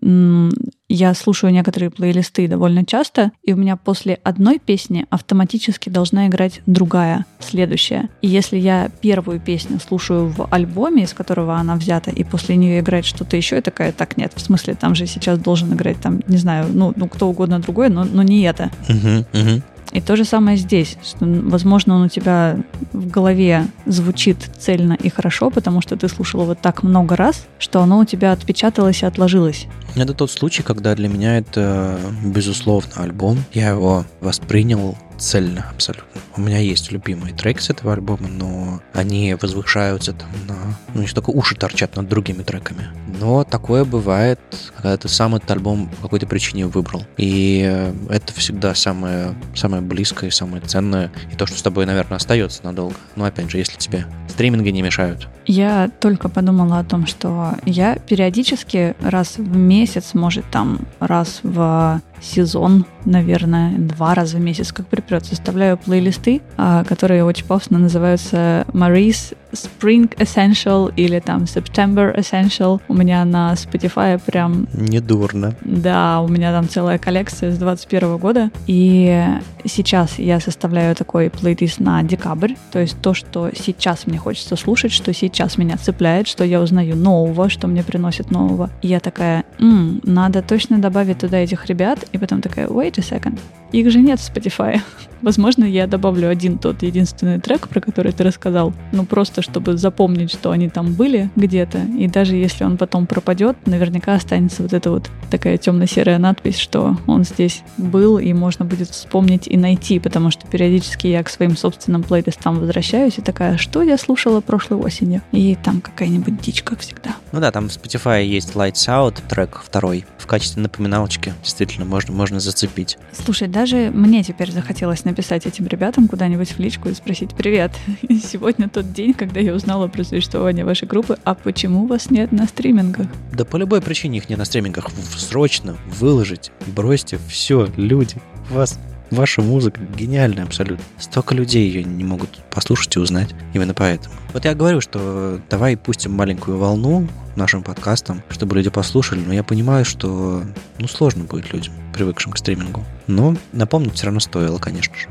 я 0.89 1.15
слушаю 1.15 1.53
некоторые 1.53 1.91
плейлисты 1.91 2.49
довольно 2.49 2.87
часто, 2.87 3.33
и 3.43 3.53
у 3.53 3.57
меня 3.57 3.77
после 3.77 4.19
одной 4.25 4.59
песни 4.59 5.07
автоматически 5.11 5.91
должна 5.91 6.29
играть 6.29 6.63
другая, 6.67 7.27
следующая. 7.41 8.09
И 8.23 8.29
если 8.29 8.57
я 8.57 8.91
первую 9.01 9.39
песню 9.39 9.79
слушаю 9.87 10.29
в 10.29 10.49
альбоме, 10.51 11.03
из 11.03 11.13
которого 11.13 11.57
она 11.57 11.77
взята, 11.77 12.11
и 12.11 12.25
после 12.25 12.57
нее 12.57 12.81
играет 12.81 13.05
что-то 13.05 13.37
еще, 13.37 13.57
я 13.57 13.63
такая, 13.63 13.93
так 13.93 14.17
нет, 14.17 14.33
в 14.35 14.41
смысле, 14.41 14.75
там 14.75 14.95
же 14.95 15.07
сейчас 15.07 15.39
должен 15.39 15.75
играть, 15.75 16.01
там, 16.01 16.21
не 16.27 16.39
знаю, 16.39 16.69
ну, 16.73 16.95
ну 16.97 17.07
кто 17.09 17.29
угодно 17.29 17.59
другой, 17.59 17.91
но, 17.91 18.05
но 18.05 18.23
не 18.23 18.43
это. 18.43 18.71
Uh-huh, 18.89 19.27
uh-huh. 19.33 19.63
И 19.93 20.01
то 20.01 20.17
же 20.17 20.25
самое 20.25 20.57
здесь, 20.57 20.97
что, 21.03 21.25
возможно, 21.25 21.97
он 21.97 22.03
у 22.03 22.09
тебя 22.09 22.59
в 22.93 23.09
голове 23.09 23.67
звучит 23.87 24.51
цельно 24.59 24.93
и 24.93 25.09
хорошо, 25.09 25.51
потому 25.51 25.81
что 25.81 25.97
ты 25.97 26.09
слушал 26.09 26.43
его 26.43 26.55
так 26.55 26.83
много 26.83 27.17
раз, 27.17 27.47
что 27.59 27.81
оно 27.81 27.99
у 27.99 28.05
тебя 28.05 28.33
отпечаталось 28.33 29.03
и 29.03 29.07
отложилось. 29.07 29.67
Это 29.97 30.13
тот 30.13 30.31
случай, 30.31 30.63
когда 30.63 30.95
для 30.95 31.09
меня 31.09 31.39
это, 31.39 31.99
безусловно, 32.25 32.91
альбом. 32.97 33.39
Я 33.55 33.71
его 33.71 34.05
воспринял 34.21 34.97
цельно 35.19 35.67
абсолютно. 35.71 36.21
У 36.37 36.41
меня 36.41 36.59
есть 36.59 36.93
любимые 36.93 37.35
треки 37.35 37.61
с 37.61 37.71
этого 37.71 37.93
альбома, 37.93 38.29
но 38.29 38.81
они 38.95 39.35
возвышаются 39.35 40.13
там 40.13 40.29
на... 40.47 40.57
Ну, 40.95 41.03
не 41.03 41.09
только 41.09 41.31
уши 41.31 41.55
торчат 41.55 41.97
над 41.97 42.09
другими 42.09 42.43
треками. 42.43 42.89
Но 43.21 43.45
такое 43.45 43.85
бывает, 43.85 44.41
когда 44.77 44.97
ты 44.97 45.09
сам 45.09 45.35
этот 45.35 45.51
альбом 45.51 45.89
по 45.89 46.03
какой-то 46.03 46.27
причине 46.27 46.67
выбрал. 46.67 47.05
И 47.17 47.61
это 48.09 48.33
всегда 48.35 48.75
самое, 48.75 49.35
самое 49.55 49.83
близкое 49.83 50.31
самое 50.31 50.63
ценное. 50.63 51.11
И 51.33 51.37
то, 51.37 51.47
что 51.47 51.59
с 51.59 51.63
тобой, 51.63 51.87
наверное, 51.87 52.17
остается 52.17 52.65
надолго. 52.65 52.95
Но 53.17 53.25
опять 53.25 53.51
же, 53.51 53.59
если 53.59 53.77
тебе 53.77 54.07
стриминги 54.29 54.69
не 54.69 54.83
мешают. 54.83 55.29
Я 55.47 55.91
только 56.01 56.29
подумала 56.29 56.79
о 56.79 56.85
том, 56.85 57.07
что 57.07 57.55
я 57.65 57.97
периодически 57.97 58.95
раз 59.01 59.39
в 59.39 59.57
месяц, 59.57 60.15
может 60.15 60.45
там 60.51 60.87
раз 61.01 61.41
в 61.43 62.01
сезон, 62.21 62.87
наверное, 63.05 63.77
два 63.79 64.15
раза 64.15 64.39
в 64.39 64.41
месяц, 64.41 64.73
как 64.73 64.87
припрет, 64.87 65.25
составляю 65.25 65.77
плейлисты, 65.77 66.41
а, 66.57 66.85
которые 66.85 67.25
очень 67.25 67.47
пафосно 67.47 67.79
называются 67.79 68.67
Marie's 68.73 69.37
Spring 69.53 70.15
Essential 70.19 70.93
или 70.97 71.19
там 71.21 71.45
September 71.45 72.17
Essential. 72.17 72.81
У 72.89 72.95
меня 72.95 73.25
на 73.25 73.55
Spotify 73.55 74.21
прям... 74.25 74.67
Недурно. 74.73 75.55
Да, 75.63 76.21
у 76.21 76.29
меня 76.29 76.53
там 76.53 76.69
целая 76.69 76.99
коллекция 76.99 77.53
с 77.53 77.59
21 77.59 78.17
года. 78.19 78.51
И 78.67 79.25
сейчас 79.65 80.19
я 80.19 80.41
составляю 80.41 80.95
такой 80.95 81.31
плейлист 81.31 81.81
на 81.81 82.03
декабрь. 82.03 82.55
То 82.73 82.79
есть 82.79 83.01
то, 83.01 83.15
что 83.15 83.51
сейчас 83.55 84.07
мне 84.07 84.19
хочется 84.19 84.57
слушать, 84.57 84.93
что 84.93 85.13
сейчас 85.13 85.59
меня 85.59 85.77
цепляет, 85.77 86.27
что 86.29 86.45
я 86.45 86.61
узнаю 86.61 86.97
нового, 86.97 87.49
что 87.49 87.67
мне 87.67 87.83
приносит 87.83 88.31
нового. 88.31 88.71
И 88.83 88.89
я 88.89 89.01
такая, 89.01 89.45
М, 89.59 90.01
надо 90.05 90.43
точно 90.43 90.79
добавить 90.79 91.19
туда 91.19 91.39
этих 91.39 91.67
ребят. 91.67 92.05
И 92.13 92.19
потом 92.19 92.41
такая, 92.41 92.69
wait 92.69 92.99
a 92.99 93.03
second. 93.03 93.39
Их 93.73 93.91
же 93.91 94.01
нет 94.01 94.21
в 94.21 94.35
Spotify. 94.35 94.81
Возможно, 95.23 95.65
я 95.65 95.87
добавлю 95.87 96.29
один 96.29 96.59
тот 96.59 96.83
единственный 96.83 97.41
трек, 97.41 97.69
про 97.69 97.81
который 97.81 98.13
ты 98.13 98.23
рассказал. 98.25 98.73
Ну, 98.93 99.05
просто 99.05 99.43
чтобы 99.43 99.77
запомнить, 99.77 100.31
что 100.31 100.51
они 100.51 100.69
там 100.69 100.95
были 100.95 101.31
где-то. 101.35 101.79
И 101.99 102.07
даже 102.07 102.37
если 102.37 102.65
он 102.65 102.77
потом 102.77 103.07
пропадет, 103.07 103.57
наверняка 103.67 104.15
останется 104.15 104.63
вот 104.63 104.73
эта 104.73 104.91
вот 104.91 105.11
такая 105.31 105.57
темно-серая 105.57 106.19
надпись, 106.19 106.59
что 106.59 106.97
он 107.07 107.25
здесь 107.25 107.63
был, 107.77 108.19
и 108.19 108.33
можно 108.33 108.65
будет 108.65 108.91
вспомнить 108.91 109.49
и 109.49 109.57
найти, 109.57 109.99
потому 109.99 110.31
что 110.31 110.47
периодически 110.47 111.09
я 111.09 111.23
к 111.23 111.31
своим 111.31 111.57
собственным 111.57 112.03
плейлистам 112.03 112.61
возвращаюсь 112.61 113.19
и 113.19 113.23
такая, 113.23 113.57
что 113.57 113.83
я 113.83 113.99
слушала 113.99 114.41
прошлой 114.41 114.79
осенью? 114.79 115.23
И 115.33 115.57
там 115.57 115.81
какая-нибудь 115.81 116.41
дичь, 116.41 116.63
как 116.63 116.81
всегда. 116.81 117.17
Ну 117.33 117.41
да, 117.41 117.51
там 117.51 117.69
в 117.69 117.73
Spotify 117.73 118.25
есть 118.25 118.55
Lights 118.55 118.89
Out, 118.89 119.17
трек 119.29 119.61
второй. 119.65 120.07
В 120.19 120.27
качестве 120.27 120.63
напоминалочки 120.63 121.35
действительно 121.43 121.87
можно, 121.87 122.15
можно 122.15 122.41
зацепить. 122.41 122.99
Слушай, 123.13 123.49
даже 123.59 123.91
мне 123.93 124.23
теперь 124.23 124.53
захотелось 124.53 125.05
написать 125.05 125.45
этим 125.45 125.67
ребятам 125.67 126.07
куда-нибудь 126.07 126.51
в 126.51 126.61
личку 126.61 126.91
и 126.91 126.95
спросить, 126.95 127.35
привет, 127.35 127.73
сегодня 128.09 128.69
тот 128.69 128.93
день, 128.93 129.15
когда 129.15 129.41
я 129.41 129.53
узнала 129.53 129.89
про 129.89 130.05
существование 130.05 130.65
вашей 130.65 130.87
группы, 130.87 131.19
а 131.25 131.35
почему 131.35 131.89
вас 131.89 132.09
нет 132.09 132.31
на 132.31 132.47
стримингах? 132.47 133.09
Да 133.33 133.45
по 133.45 133.57
любой 133.57 133.83
причине 133.83 134.19
их 134.19 134.29
нет 134.29 134.39
на 134.39 134.45
стримингах. 134.45 134.93
Срочно 135.17 135.77
выложить, 135.89 136.53
бросьте 136.69 137.19
все, 137.29 137.69
люди, 137.77 138.15
вас 138.49 138.79
Ваша 139.11 139.41
музыка 139.41 139.81
гениальная 139.97 140.45
абсолютно. 140.45 140.85
Столько 140.99 141.35
людей 141.35 141.67
ее 141.67 141.83
не 141.83 142.05
могут 142.05 142.29
послушать 142.51 142.95
и 142.95 142.99
узнать. 142.99 143.31
Именно 143.55 143.73
поэтому. 143.73 144.15
Вот 144.35 144.45
я 144.45 144.55
говорю, 144.55 144.83
что 144.83 145.41
давай 145.49 145.79
пустим 145.79 146.13
маленькую 146.13 146.59
волну 146.59 147.09
нашим 147.35 147.63
подкастам, 147.63 148.23
чтобы 148.29 148.57
люди 148.57 148.69
послушали, 148.69 149.21
но 149.27 149.33
я 149.33 149.43
понимаю, 149.43 149.87
что 149.87 150.43
ну, 150.79 150.89
сложно 150.89 151.25
будет 151.25 151.55
людям, 151.55 151.73
привыкшим 151.99 152.33
к 152.33 152.39
стримингу. 152.39 152.85
Но 153.09 153.37
напомнить 153.53 153.95
все 153.95 154.07
равно 154.07 154.21
стоило, 154.21 154.59
конечно 154.59 154.95
же. 154.95 155.09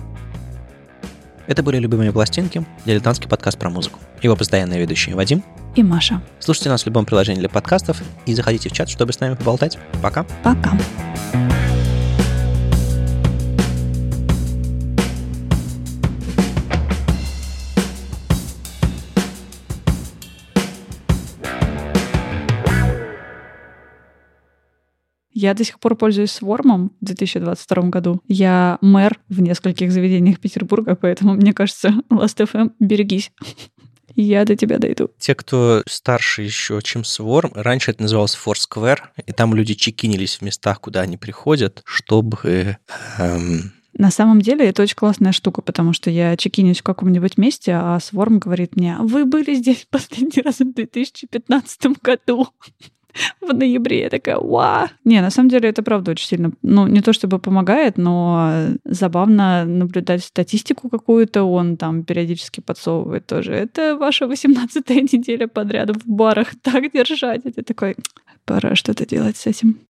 Это 1.46 1.64
были 1.64 1.78
«Любимые 1.78 2.12
пластинки», 2.12 2.66
дилетантский 2.86 3.30
подкаст 3.30 3.58
про 3.58 3.70
музыку. 3.70 4.00
Его 4.22 4.36
постоянные 4.36 4.80
ведущие 4.80 5.16
Вадим 5.16 5.44
и 5.76 5.84
Маша. 5.84 6.22
Слушайте 6.40 6.70
нас 6.70 6.84
в 6.84 6.86
любом 6.86 7.06
приложении 7.06 7.40
для 7.40 7.50
подкастов 7.50 8.02
и 8.26 8.34
заходите 8.34 8.70
в 8.70 8.72
чат, 8.72 8.90
чтобы 8.90 9.12
с 9.12 9.20
нами 9.20 9.36
поболтать. 9.36 9.78
Пока. 10.02 10.24
Пока. 10.44 10.78
Я 25.40 25.54
до 25.54 25.64
сих 25.64 25.80
пор 25.80 25.96
пользуюсь 25.96 26.32
Свормом 26.32 26.94
в 27.00 27.06
2022 27.06 27.90
году. 27.90 28.22
Я 28.28 28.80
мэр 28.82 29.20
в 29.30 29.40
нескольких 29.40 29.92
заведениях 29.92 30.40
Петербурга, 30.40 30.96
поэтому, 30.96 31.36
мне 31.36 31.54
кажется, 31.54 31.90
Last.fm, 32.10 32.72
берегись. 32.80 33.32
Я 34.16 34.46
до 34.46 34.56
тебя 34.56 34.80
дойду. 34.80 35.12
Те, 35.20 35.36
кто 35.36 35.84
старше 35.86 36.42
еще, 36.42 36.80
чем 36.82 37.04
Swarm, 37.04 37.52
раньше 37.54 37.92
это 37.92 38.02
называлось 38.02 38.36
Foursquare, 38.36 38.98
и 39.28 39.32
там 39.32 39.54
люди 39.54 39.76
чекинились 39.76 40.38
в 40.38 40.42
местах, 40.42 40.82
куда 40.82 41.02
они 41.02 41.18
приходят, 41.18 41.84
чтобы 41.86 42.78
эм, 43.20 43.74
на 43.94 44.10
самом 44.10 44.42
деле 44.42 44.66
это 44.68 44.82
очень 44.82 44.96
классная 44.96 45.34
штука, 45.34 45.62
потому 45.62 45.94
что 45.94 46.10
я 46.10 46.36
чекинюсь 46.36 46.80
в 46.80 46.84
каком-нибудь 46.84 47.38
месте, 47.38 47.74
а 47.74 48.00
Сворм 48.00 48.40
говорит 48.40 48.76
мне, 48.76 48.98
вы 49.00 49.26
были 49.26 49.54
здесь 49.54 49.86
последний 49.92 50.42
раз 50.42 50.60
в 50.60 50.74
2015 50.74 52.02
году. 52.02 52.48
в 53.42 53.54
ноябре. 53.54 54.02
Я 54.02 54.10
такая, 54.10 54.38
ва! 54.38 54.90
Не, 55.06 55.22
на 55.22 55.30
самом 55.30 55.50
деле 55.50 55.70
это 55.70 55.84
правда 55.84 56.12
очень 56.12 56.28
сильно, 56.28 56.52
ну, 56.62 56.88
не 56.88 57.02
то 57.02 57.14
чтобы 57.14 57.40
помогает, 57.40 57.98
но 57.98 58.68
забавно 58.86 59.66
наблюдать 59.66 60.24
статистику 60.24 60.90
какую-то, 60.90 61.44
он 61.44 61.78
там 61.78 62.04
периодически 62.04 62.62
подсовывает 62.62 63.26
тоже. 63.26 63.54
Это 63.54 63.98
ваша 63.98 64.26
18-я 64.26 65.02
неделя 65.02 65.48
подряд 65.48 65.90
в 65.96 66.08
барах 66.08 66.50
так 66.62 66.92
держать. 66.92 67.46
Это 67.46 67.64
такой, 67.64 67.96
пора 68.46 68.76
что-то 68.76 69.06
делать 69.06 69.38
с 69.38 69.48
этим. 69.48 69.80